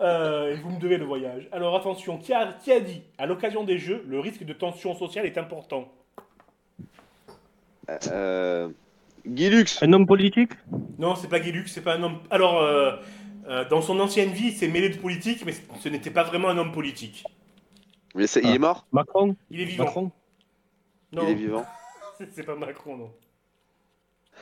[0.01, 1.49] Euh, et vous me devez le voyage.
[1.53, 4.95] Alors attention, qui a, qui a dit à l'occasion des Jeux, le risque de tension
[4.95, 5.91] sociale est important?
[8.11, 8.68] Euh,
[9.26, 9.82] Guy Lux.
[9.82, 10.51] Un homme politique?
[10.99, 12.18] Non, c'est pas Guy Lux, c'est pas un homme.
[12.30, 12.97] Alors, euh,
[13.49, 16.49] euh, dans son ancienne vie, il s'est mêlé de politique, mais ce n'était pas vraiment
[16.49, 17.24] un homme politique.
[18.14, 18.55] Mais c'est- il Ah.
[18.55, 18.87] est mort?
[18.93, 19.37] Macron?
[19.51, 19.85] Il est vivant.
[19.85, 20.11] Macron?
[21.12, 21.64] Non, Il est vivant.
[22.32, 23.11] c'est- pas Macron, non.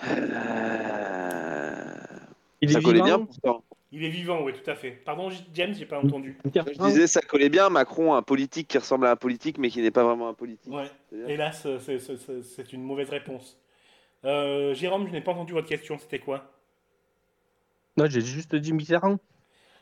[0.08, 1.84] Euh,
[2.60, 3.64] Il Ça est collait bien vivant pourtant.
[3.94, 4.92] Il est vivant, oui, tout à fait.
[4.92, 6.38] Pardon, James, j'ai pas entendu.
[6.54, 7.68] Je disais, ça collait bien.
[7.68, 10.72] Macron, un politique qui ressemble à un politique, mais qui n'est pas vraiment un politique.
[10.72, 10.90] Ouais,
[11.26, 13.60] hélas, euh, c'est- une mauvaise réponse.
[14.24, 16.50] Euh, Jérôme, je n'ai pas entendu votre question, c'était quoi?
[17.98, 19.18] Non, j'ai juste dit Mitterrand.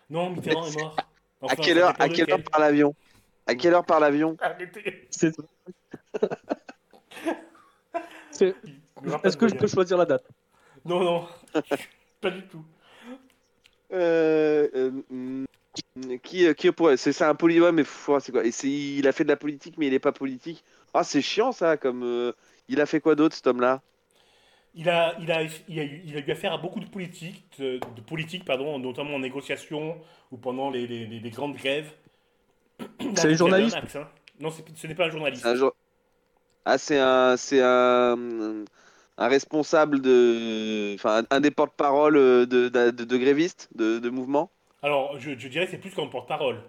[0.08, 0.96] Non, Mitterrand est mort.
[1.40, 2.94] Enfin, à quelle heure, à quelle heure par l'avion?
[3.46, 4.36] À quelle heure par l'avion?
[4.40, 5.06] Arrêtez.
[5.10, 5.36] C'est-
[9.24, 10.24] Est-ce que je peux choisir la date?
[10.84, 11.28] Non, non,
[12.20, 12.64] pas du tout.
[13.92, 15.46] Euh, euh, hum,
[16.22, 19.12] Qui, euh, qui pourrait C'est ça un poli ouais, mais c'est quoi Et Il a
[19.12, 20.64] fait de la politique, mais il n'est pas politique.
[20.94, 21.76] Ah, c'est chiant ça.
[21.76, 22.32] Comme euh,
[22.68, 23.80] il a fait quoi d'autre, cet homme-là?
[24.74, 27.44] Il a, il, a, il, a eu, il a eu affaire à beaucoup de politiques,
[27.58, 31.92] de, de politiques pardon, notamment en négociation ou pendant les, les- les- les grandes grèves.
[33.16, 34.08] C'est un axe, hein.
[34.38, 35.44] Non, ce n'est pas un journaliste.
[35.44, 35.74] Un jour-
[36.64, 38.16] Ah, c'est un, c'est un,
[39.20, 44.50] un responsable de, enfin, un, des porte-parole de, de, de, de grévistes, de, de mouvement.
[44.82, 46.62] Alors, je, je dirais que c'est plus qu'un porte-parole.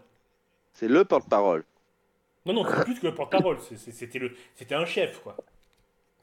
[0.74, 1.64] C'est le porte-parole.
[2.46, 3.58] Non, non, c'est plus que le porte-parole.
[3.78, 5.38] C'était le- c'était un chef, quoi.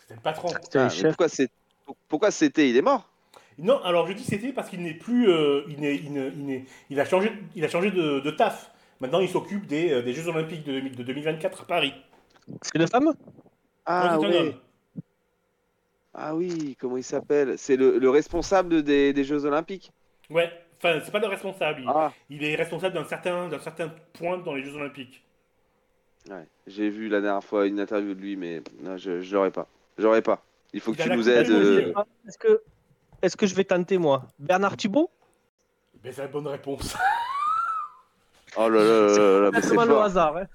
[0.01, 0.49] C'était le patron.
[0.71, 1.51] C'est Ah, pourquoi c'est,
[2.09, 3.09] pourquoi c'était Il est mort?
[3.59, 5.29] Non, alors je dis c'était parce qu'il n'est plus.
[5.31, 8.71] euh, il, n'est- il, n'est- il, a changé, il a changé de, de taf.
[9.01, 11.95] Maintenant, il s'occupe des, euh, des Jeux Olympiques de, 2000 de 2024 à Paris.
[12.63, 13.15] C'est une femme
[13.87, 14.55] Ah Non, oui.
[16.21, 16.77] Ah oui.
[16.81, 17.57] Comment il s'appelle?
[17.59, 19.93] C'est le, le responsable des, des Jeux Olympiques.
[20.31, 21.81] Ouais, enfin, c'est pas le responsable.
[21.83, 22.13] Il, Ah.
[22.29, 25.23] il est responsable d'un certain, d'un certain point dans les Jeux Olympiques.
[26.29, 26.47] Ouais.
[26.67, 29.67] J'ai vu la dernière fois une interview de lui, mais non, je, je l'aurais pas.
[29.97, 30.43] J'aurais pas.
[30.73, 31.51] Il faut que tu nous aides.
[31.51, 31.93] Euh,
[32.27, 32.61] Est-ce que,
[33.23, 34.25] est-ce que je vais tenter moi?
[34.39, 35.11] Bernard Thibault?
[36.03, 36.95] Ben, c'est la bonne réponse.
[38.57, 40.03] Oh là là là là là, mais c'est fort.
[40.03, 40.37] hasard.
[40.37, 40.47] Hein.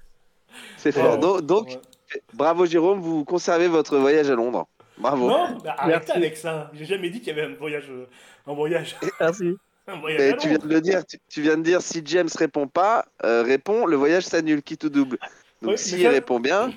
[0.76, 1.14] C'est fort.
[1.14, 1.18] Ouais.
[1.20, 1.68] Donc, donc,
[2.14, 2.22] Ouais.
[2.34, 4.68] bravo Jérôme, vous conservez votre voyage à Londres.
[4.98, 5.28] Bravo.
[5.28, 6.12] Non, ben, arrête Merci.
[6.12, 6.70] avec ça.
[6.74, 8.06] J'ai jamais dit qu'il y avait un voyage, euh,
[8.46, 9.56] un voyage, Merci.
[9.88, 12.28] un voyage Mais tu viens de le dire, tu, tu viens de dire si James
[12.38, 15.18] répond pas, euh, répond, le voyage s'annule, qui tout double.
[15.62, 16.72] Donc Ouais, s'il mais répond bien,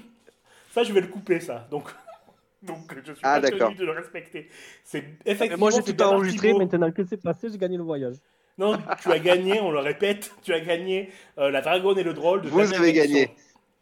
[0.74, 1.68] Ça, je vais le couper, ça.
[1.70, 1.84] Donc,
[2.64, 3.70] donc je suis Ah, pas d'accord.
[3.70, 4.50] tenu de le respecter.
[4.84, 5.70] C'est Mais effectivement.
[5.70, 8.16] moi j'ai tout enregistré, maintenant que c'est passé, j'ai gagné le voyage.
[8.58, 12.14] Non, tu as gagné, on le répète, tu as gagné euh, la dragonne et le
[12.16, 13.30] drôle de Vous avez gagné.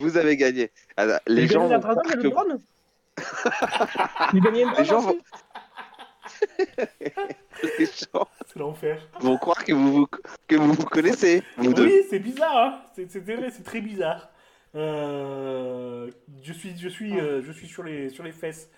[0.02, 0.70] vous avez gagné.
[0.98, 2.60] Alors, les gens gagné la vont dragonne croire et que le drone
[4.34, 5.02] Il gagnait un Les gens
[7.80, 9.00] les gens C'est l'enfer.
[9.20, 10.08] vont croire que vous vous,
[10.48, 11.86] que vous, vous connaissez, vous deux.
[11.86, 14.30] Oui, c'est bizarre, hein c'est c'est vrai, c'est très bizarre.
[14.76, 16.12] Euh,
[16.42, 18.70] je suis, je suis, euh, je suis sur les, sur les fesses.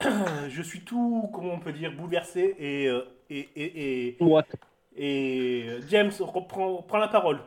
[0.02, 4.44] je suis tout, comment on peut dire, bouleversé et, euh, et, et, et, What
[4.96, 7.40] et euh, James reprend, prend la parole.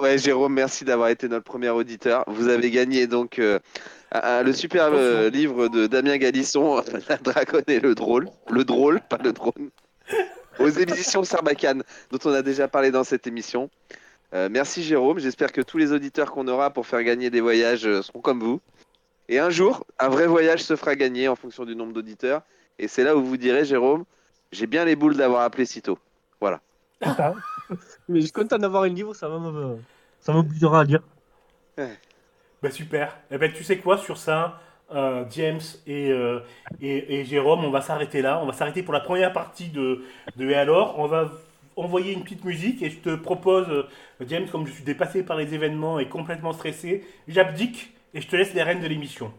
[0.00, 2.24] Ouais, Jérôme, merci d'avoir été notre premier auditeur.
[2.26, 3.58] Vous avez gagné donc euh,
[4.12, 8.28] un- le superbe euh, livre de Damien Galisson, La Dragonne et le drôle.
[8.50, 9.70] Le drôle, pas le drone.
[10.58, 13.68] Aux éditions Sarbacane, dont on a déjà parlé dans cette émission.
[14.32, 15.18] Euh, merci Jérôme.
[15.18, 18.40] J'espère que tous les auditeurs qu'on aura pour faire gagner des voyages euh, seront comme
[18.40, 18.60] vous.
[19.28, 22.42] Et un jour, un vrai voyage se fera gagner en fonction du nombre d'auditeurs.
[22.78, 24.04] Et c'est là où vous direz, Jérôme,
[24.52, 25.98] j'ai bien les boules d'avoir appelé sitôt.
[27.02, 27.34] C'est ça.
[28.08, 29.78] Mais je suis content d'avoir un livre, ça va me...
[30.20, 31.02] ça m'obligera à dire.
[32.62, 33.16] Bah super.
[33.30, 34.60] Eh ben tu sais quoi sur ça,
[34.92, 36.40] euh, James et, euh,
[36.80, 38.38] et, et Jérôme, on va s'arrêter là.
[38.42, 40.02] On va s'arrêter pour la première partie de,
[40.36, 40.98] de Et alors.
[40.98, 41.30] On va
[41.76, 43.84] envoyer une petite musique et je te propose, euh,
[44.26, 48.36] James, comme je suis dépassé par les événements et complètement stressé, j'abdique et je te
[48.36, 49.32] laisse les rênes de l'émission.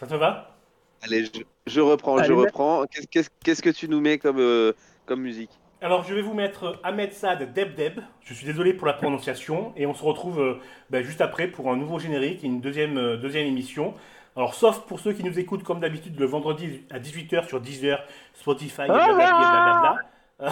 [0.00, 0.56] Ça te va?
[1.02, 2.84] Allez, je, je reprends, je Allez, reprends.
[2.86, 4.72] Qu'est-ce- Qu'est-ce qu'est-ce que tu nous mets comme, euh,
[5.06, 5.59] comme musique?
[5.82, 8.00] Alors je vais vous mettre Ahmed Sad Deb Deb.
[8.22, 10.58] Je suis désolé pour la prononciation et on se retrouve euh,
[10.90, 13.94] bah, juste après pour un nouveau générique et une deuxième, euh, deuxième émission.
[14.36, 18.02] Alors sauf pour ceux qui nous écoutent comme d'habitude le vendredi à 18h sur Deezer,
[18.34, 19.26] Spotify et blablabla.
[19.32, 19.96] blablabla.
[20.42, 20.48] Euh,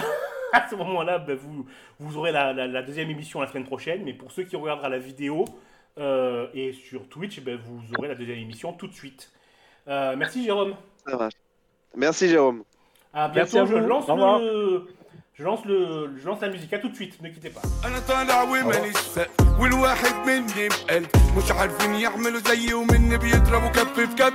[0.53, 1.64] à ce moment-là, bah, vous,
[1.99, 4.03] vous aurez la, la- la deuxième émission la semaine prochaine.
[4.05, 5.47] Mais pour ceux qui regardera la vidéo
[5.99, 9.31] euh, et sur Twitch, bah, vous aurez la deuxième émission tout de suite.
[9.89, 10.74] Euh, merci Jérôme.
[11.07, 11.33] Ça marche.
[11.97, 12.64] Merci Jérôme.
[13.14, 13.72] À Merci bientôt.
[13.76, 14.89] à je lance le,
[15.39, 15.80] je lance le,
[16.22, 16.74] je lance la musique.
[16.74, 17.22] À tout de suite.
[17.22, 17.62] Ne quittez pas.
[17.86, 24.08] انا طالع وماليش سقف والواحد مني بقلب مش عارفين يعملوا زيي ومني بيضربوا كف في
[24.08, 24.34] كف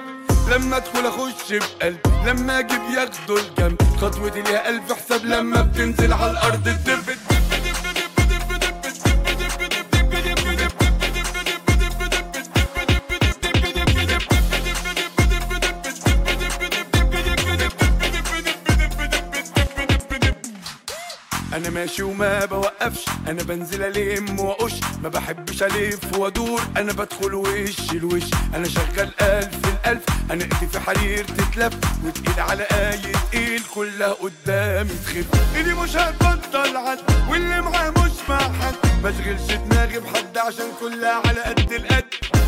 [0.51, 6.31] لما ادخل اخش بقلب لما اجي بياخدوا الجنب خطوتي ليها الف حساب لما بتنزل على
[6.31, 7.17] الارض تدب
[21.54, 24.74] أنا ماشي وما بوقفش أنا بنزل ألم وأقش.
[25.04, 28.24] ما بحبش ألف وأدور أنا بدخل وش الوش.
[28.56, 31.74] أنا شغال ألف الألف أنا إيدي في حرير تتلف.
[32.06, 32.98] وتقيل على اي
[33.32, 37.00] تقيل كلها قدامي تخف إيدي مش هتبطل عد
[37.30, 39.10] واللي معاه مش مع حد ما
[39.70, 42.06] دماغي بحد عشان كلها على قد القد.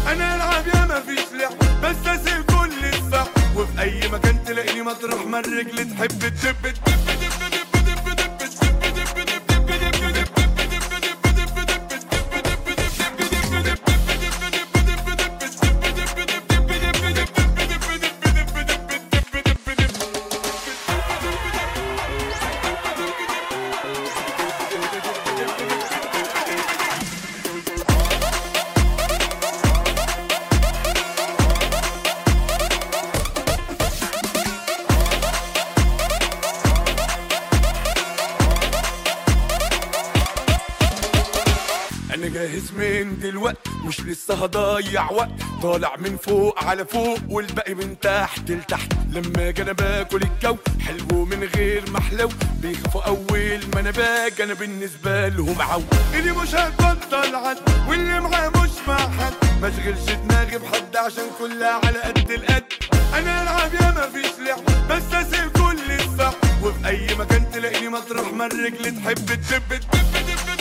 [0.07, 5.25] أنا ألعب يا ما فيش لعب بس أسيب كل الصح وفي أي مكان تلاقيني مطرح
[5.25, 6.73] ما الرجل تحب تدب
[9.17, 9.54] everything.
[44.25, 45.29] لسه هضيع وقت.
[45.63, 48.93] طالع من فوق على فوق والباقي من تحت لتحت.
[49.11, 52.29] لما أجي أنا باكل الجو حلو من غير محلو
[52.61, 55.81] بيخافوا أول ما أنا باجي أنا بالنسبة لهم عو.
[56.13, 57.57] اللي مش هتبطل عد
[57.89, 62.63] واللي معاه مش مع حد ما أشغلش دماغي بحد عشان كلها على قد القد.
[63.13, 68.33] أنا ألعب يا ما فيش لعب بس أسيب كل الصح وفي أي مكان تلاقيني مطرح
[68.33, 70.54] ما الرجل تحب تدب تدب تدب.